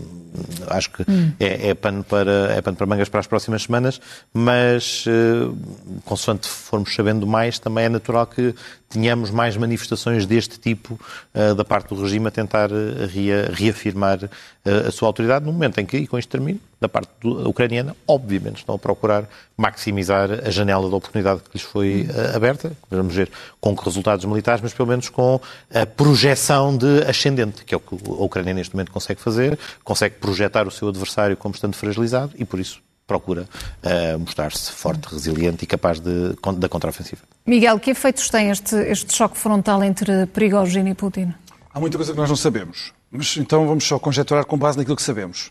acho 0.69 0.91
que 0.91 1.03
hum. 1.09 1.33
é, 1.39 1.71
é, 1.71 1.75
pano 1.75 2.05
para, 2.05 2.53
é 2.53 2.61
pano 2.61 2.77
para 2.77 2.87
mangas 2.87 3.09
para 3.09 3.21
as 3.21 3.27
próximas 3.27 3.63
semanas, 3.63 4.01
mas 4.33 5.05
uh, 5.07 5.57
consoante 6.05 6.49
formos 6.49 6.95
sabendo 6.95 7.27
mais, 7.27 7.59
também 7.59 7.85
é 7.85 7.89
natural 7.89 8.27
que 8.27 8.55
tenhamos 8.89 9.31
mais 9.31 9.57
manifestações 9.57 10.25
deste 10.25 10.59
tipo 10.59 10.99
uh, 11.35 11.55
da 11.55 11.65
parte 11.65 11.95
do 11.95 12.03
regime 12.03 12.29
a 12.29 12.31
tentar 12.31 12.71
uh, 12.73 13.07
rea, 13.07 13.51
reafirmar 13.53 14.25
uh, 14.25 14.89
a 14.89 14.91
sua 14.91 15.09
autoridade, 15.09 15.45
no 15.45 15.53
momento 15.53 15.79
em 15.79 15.87
que, 15.87 15.99
e 15.99 16.07
com 16.07 16.19
isto 16.19 16.29
termino, 16.31 16.59
da 16.81 16.89
parte 16.89 17.11
do, 17.21 17.49
ucraniana, 17.49 17.95
obviamente 18.07 18.59
estão 18.59 18.75
a 18.75 18.79
procurar 18.79 19.29
maximizar 19.57 20.31
a 20.31 20.51
janela 20.51 20.89
de 20.89 20.95
oportunidade 20.95 21.41
que 21.41 21.51
lhes 21.55 21.63
foi 21.63 22.09
aberta, 22.35 22.73
vamos 22.89 23.15
ver 23.15 23.29
com 23.61 23.77
que 23.77 23.85
resultados 23.85 24.25
militares, 24.25 24.63
mas 24.63 24.73
pelo 24.73 24.89
menos 24.89 25.09
com 25.09 25.41
a 25.75 25.85
projeção 25.85 26.77
de 26.77 27.03
ascendente, 27.03 27.65
que 27.65 27.75
é 27.75 27.77
o 27.77 27.81
que 27.81 27.95
a 27.95 28.23
Ucrânia 28.23 28.55
neste 28.55 28.75
momento 28.75 28.93
consegue 28.93 29.21
fazer, 29.21 29.59
consegue 29.83 30.15
projetar 30.17 30.69
o 30.69 30.71
seu 30.71 30.89
adversário 30.89 31.37
como 31.37 31.53
estando 31.53 31.75
fragilizado 31.75 32.33
e, 32.37 32.45
por 32.45 32.61
isso, 32.61 32.81
procura 33.09 33.49
uh, 33.83 34.19
mostrar-se 34.19 34.71
forte, 34.71 35.09
resiliente 35.09 35.65
e 35.65 35.67
capaz 35.67 35.99
de, 35.99 36.37
da 36.59 36.69
contraofensiva. 36.69 37.23
Miguel, 37.45 37.81
que 37.81 37.91
efeitos 37.91 38.29
tem 38.29 38.51
este, 38.51 38.77
este 38.77 39.17
choque 39.17 39.37
frontal 39.37 39.83
entre 39.83 40.27
Prigogine 40.27 40.91
e 40.91 40.95
Putin? 40.95 41.35
Há 41.73 41.81
muita 41.81 41.97
coisa 41.97 42.13
que 42.13 42.19
nós 42.19 42.29
não 42.29 42.37
sabemos, 42.37 42.93
mas 43.11 43.37
então 43.39 43.67
vamos 43.67 43.85
só 43.85 43.99
conjecturar 43.99 44.45
com 44.45 44.59
base 44.59 44.77
naquilo 44.77 44.95
que 44.95 45.03
sabemos. 45.03 45.49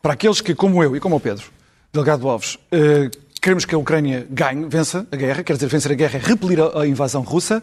Para 0.00 0.14
aqueles 0.14 0.40
que, 0.40 0.54
como 0.54 0.82
eu 0.82 0.96
e 0.96 1.00
como 1.00 1.16
o 1.16 1.20
Pedro, 1.20 1.44
Delgado 1.92 2.28
Alves, 2.28 2.54
uh, 2.54 3.10
queremos 3.40 3.64
que 3.66 3.74
a 3.74 3.78
Ucrânia 3.78 4.26
ganhe, 4.30 4.66
vença 4.66 5.06
a 5.12 5.16
guerra, 5.16 5.42
quer 5.42 5.52
dizer, 5.52 5.68
vencer 5.68 5.92
a 5.92 5.94
guerra 5.94 6.18
é 6.18 6.20
repelir 6.26 6.58
a, 6.60 6.80
a 6.80 6.86
invasão 6.86 7.22
russa, 7.22 7.62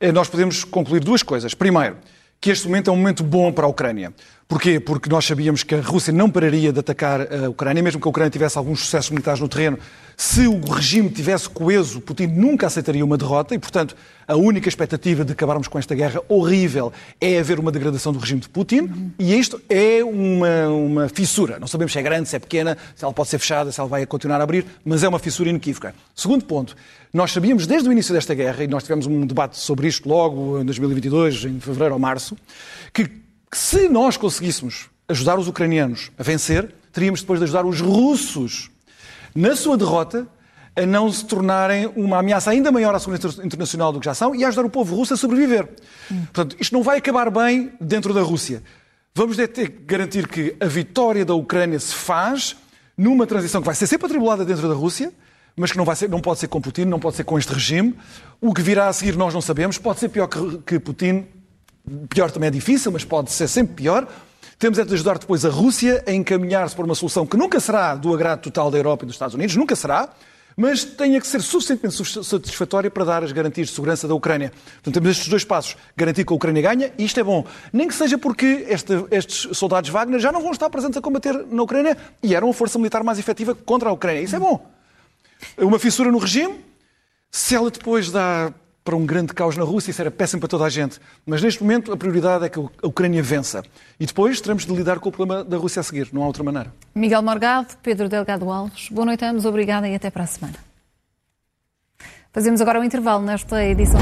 uh, 0.00 0.12
nós 0.12 0.28
podemos 0.28 0.62
concluir 0.62 1.00
duas 1.00 1.22
coisas. 1.24 1.52
Primeiro, 1.52 1.96
que 2.40 2.50
este 2.50 2.66
momento 2.66 2.90
é 2.90 2.92
um 2.92 2.96
momento 2.96 3.24
bom 3.24 3.52
para 3.52 3.66
a 3.66 3.68
Ucrânia. 3.68 4.12
Porquê? 4.48 4.80
Porque 4.80 5.10
nós 5.10 5.26
sabíamos 5.26 5.62
que 5.62 5.74
a 5.74 5.80
Rússia 5.82 6.10
não 6.10 6.30
pararia 6.30 6.72
de 6.72 6.80
atacar 6.80 7.20
a 7.20 7.50
Ucrânia, 7.50 7.82
mesmo 7.82 8.00
que 8.00 8.08
a 8.08 8.10
Ucrânia 8.10 8.30
tivesse 8.30 8.56
alguns 8.56 8.80
sucessos 8.80 9.10
militares 9.10 9.38
no 9.40 9.46
terreno. 9.46 9.78
Se 10.16 10.48
o 10.48 10.58
regime 10.60 11.10
tivesse 11.10 11.50
coeso, 11.50 12.00
Putin 12.00 12.28
nunca 12.28 12.66
aceitaria 12.66 13.04
uma 13.04 13.18
derrota 13.18 13.54
e, 13.54 13.58
portanto, 13.58 13.94
a 14.26 14.34
única 14.36 14.66
expectativa 14.66 15.22
de 15.22 15.32
acabarmos 15.32 15.68
com 15.68 15.78
esta 15.78 15.94
guerra 15.94 16.22
horrível 16.30 16.90
é 17.20 17.38
haver 17.38 17.60
uma 17.60 17.70
degradação 17.70 18.10
do 18.10 18.18
regime 18.18 18.40
de 18.40 18.48
Putin 18.48 18.80
uhum. 18.80 19.10
e 19.18 19.38
isto 19.38 19.60
é 19.68 20.02
uma, 20.02 20.68
uma 20.68 21.08
fissura. 21.10 21.58
Não 21.58 21.66
sabemos 21.66 21.92
se 21.92 21.98
é 21.98 22.02
grande, 22.02 22.30
se 22.30 22.34
é 22.34 22.38
pequena, 22.38 22.78
se 22.96 23.04
ela 23.04 23.12
pode 23.12 23.28
ser 23.28 23.38
fechada, 23.38 23.70
se 23.70 23.78
ela 23.78 23.88
vai 23.88 24.06
continuar 24.06 24.40
a 24.40 24.44
abrir, 24.44 24.64
mas 24.82 25.04
é 25.04 25.08
uma 25.08 25.18
fissura 25.18 25.50
inequívoca. 25.50 25.94
Segundo 26.16 26.46
ponto, 26.46 26.74
nós 27.12 27.32
sabíamos 27.32 27.66
desde 27.66 27.86
o 27.86 27.92
início 27.92 28.14
desta 28.14 28.32
guerra, 28.32 28.64
e 28.64 28.66
nós 28.66 28.82
tivemos 28.82 29.06
um 29.06 29.26
debate 29.26 29.58
sobre 29.58 29.88
isto 29.88 30.08
logo 30.08 30.58
em 30.58 30.64
2022, 30.64 31.44
em 31.44 31.60
fevereiro 31.60 31.92
ou 31.92 32.00
março, 32.00 32.34
que 32.94 33.27
que 33.50 33.58
se 33.58 33.88
nós 33.88 34.16
conseguíssemos 34.16 34.88
ajudar 35.08 35.38
os 35.38 35.48
ucranianos 35.48 36.10
a 36.18 36.22
vencer, 36.22 36.74
teríamos 36.92 37.20
depois 37.20 37.40
de 37.40 37.44
ajudar 37.44 37.64
os 37.64 37.80
russos 37.80 38.70
na 39.34 39.56
sua 39.56 39.76
derrota 39.76 40.26
a 40.76 40.86
não 40.86 41.10
se 41.10 41.24
tornarem 41.24 41.90
uma 41.96 42.18
ameaça 42.18 42.50
ainda 42.50 42.70
maior 42.70 42.94
à 42.94 42.98
segurança 42.98 43.44
internacional 43.44 43.92
do 43.92 43.98
que 43.98 44.04
já 44.04 44.14
são 44.14 44.34
e 44.34 44.44
a 44.44 44.48
ajudar 44.48 44.64
o 44.64 44.70
povo 44.70 44.94
russo 44.94 45.14
a 45.14 45.16
sobreviver. 45.16 45.68
Hum. 46.10 46.24
Portanto, 46.32 46.56
isto 46.60 46.72
não 46.72 46.82
vai 46.82 46.98
acabar 46.98 47.30
bem 47.30 47.72
dentro 47.80 48.14
da 48.14 48.22
Rússia. 48.22 48.62
Vamos 49.14 49.36
ter 49.36 49.48
que 49.48 49.68
garantir 49.68 50.28
que 50.28 50.54
a 50.60 50.66
vitória 50.66 51.24
da 51.24 51.34
Ucrânia 51.34 51.80
se 51.80 51.92
faz 51.92 52.56
numa 52.96 53.26
transição 53.26 53.60
que 53.60 53.66
vai 53.66 53.74
ser 53.74 53.88
sempre 53.88 54.06
atribulada 54.06 54.44
dentro 54.44 54.68
da 54.68 54.74
Rússia, 54.74 55.12
mas 55.56 55.72
que 55.72 55.78
não, 55.78 55.84
vai 55.84 55.96
ser, 55.96 56.08
não 56.08 56.20
pode 56.20 56.38
ser 56.38 56.46
com 56.46 56.60
Putin, 56.60 56.84
não 56.84 57.00
pode 57.00 57.16
ser 57.16 57.24
com 57.24 57.36
este 57.36 57.52
regime. 57.52 57.96
O 58.40 58.54
que 58.54 58.62
virá 58.62 58.86
a 58.86 58.92
seguir 58.92 59.16
nós 59.16 59.34
não 59.34 59.40
sabemos. 59.40 59.78
Pode 59.78 59.98
ser 59.98 60.08
pior 60.08 60.28
que, 60.28 60.58
que 60.58 60.78
Putin, 60.78 61.26
Pior 62.08 62.30
também 62.30 62.48
é 62.48 62.50
difícil, 62.50 62.92
mas 62.92 63.04
pode 63.04 63.30
ser 63.30 63.48
sempre 63.48 63.74
pior. 63.74 64.06
Temos 64.58 64.78
é 64.78 64.84
de 64.84 64.92
ajudar 64.92 65.18
depois 65.18 65.44
a 65.44 65.50
Rússia 65.50 66.02
a 66.06 66.12
encaminhar-se 66.12 66.74
para 66.74 66.84
uma 66.84 66.94
solução 66.94 67.24
que 67.24 67.36
nunca 67.36 67.60
será 67.60 67.94
do 67.94 68.12
agrado 68.12 68.40
total 68.40 68.70
da 68.70 68.78
Europa 68.78 69.04
e 69.04 69.06
dos 69.06 69.14
Estados 69.14 69.34
Unidos, 69.34 69.54
nunca 69.54 69.76
será, 69.76 70.08
mas 70.56 70.82
tenha 70.82 71.20
que 71.20 71.26
ser 71.28 71.40
suficientemente 71.40 71.96
satisfatória 72.24 72.90
para 72.90 73.04
dar 73.04 73.22
as 73.22 73.30
garantias 73.30 73.68
de 73.68 73.74
segurança 73.74 74.08
da 74.08 74.14
Ucrânia. 74.14 74.52
Portanto, 74.74 74.94
temos 74.94 75.10
estes 75.10 75.28
dois 75.28 75.44
passos. 75.44 75.76
Garantir 75.96 76.24
que 76.24 76.32
a 76.32 76.36
Ucrânia 76.36 76.60
ganha, 76.60 76.92
e 76.98 77.04
isto 77.04 77.20
é 77.20 77.22
bom. 77.22 77.46
Nem 77.72 77.86
que 77.86 77.94
seja 77.94 78.18
porque 78.18 78.66
este, 78.68 78.92
estes 79.12 79.56
soldados 79.56 79.88
Wagner 79.88 80.18
já 80.18 80.32
não 80.32 80.42
vão 80.42 80.50
estar 80.50 80.68
presentes 80.68 80.96
a 80.96 81.00
combater 81.00 81.46
na 81.48 81.62
Ucrânia 81.62 81.96
e 82.20 82.34
eram 82.34 82.50
a 82.50 82.52
força 82.52 82.76
militar 82.76 83.04
mais 83.04 83.20
efetiva 83.20 83.54
contra 83.54 83.88
a 83.88 83.92
Ucrânia. 83.92 84.20
Isso 84.20 84.34
é 84.34 84.40
bom. 84.40 84.68
Uma 85.56 85.78
fissura 85.78 86.10
no 86.10 86.18
regime, 86.18 86.64
se 87.30 87.54
ela 87.54 87.70
depois 87.70 88.10
dá 88.10 88.52
para 88.88 88.96
um 88.96 89.04
grande 89.04 89.34
caos 89.34 89.54
na 89.54 89.64
Rússia, 89.64 89.90
isso 89.90 90.00
era 90.00 90.10
péssimo 90.10 90.40
para 90.40 90.48
toda 90.48 90.64
a 90.64 90.70
gente. 90.70 90.98
Mas 91.26 91.42
neste 91.42 91.62
momento 91.62 91.92
a 91.92 91.96
prioridade 91.96 92.46
é 92.46 92.48
que 92.48 92.58
a 92.58 92.86
Ucrânia 92.86 93.22
vença. 93.22 93.62
E 94.00 94.06
depois 94.06 94.40
teremos 94.40 94.64
de 94.64 94.74
lidar 94.74 94.98
com 94.98 95.10
o 95.10 95.12
problema 95.12 95.44
da 95.44 95.58
Rússia 95.58 95.80
a 95.80 95.82
seguir, 95.82 96.08
não 96.10 96.22
há 96.22 96.26
outra 96.26 96.42
maneira. 96.42 96.72
Miguel 96.94 97.20
Morgado, 97.20 97.76
Pedro 97.82 98.08
Delgado 98.08 98.50
Alves, 98.50 98.88
boa 98.88 99.04
noite 99.04 99.26
a 99.26 99.30
ambos, 99.30 99.44
obrigada 99.44 99.86
e 99.86 99.94
até 99.94 100.10
para 100.10 100.24
a 100.24 100.26
semana. 100.26 100.56
Fazemos 102.32 102.62
agora 102.62 102.80
um 102.80 102.84
intervalo 102.84 103.22
nesta 103.22 103.62
edição. 103.62 104.00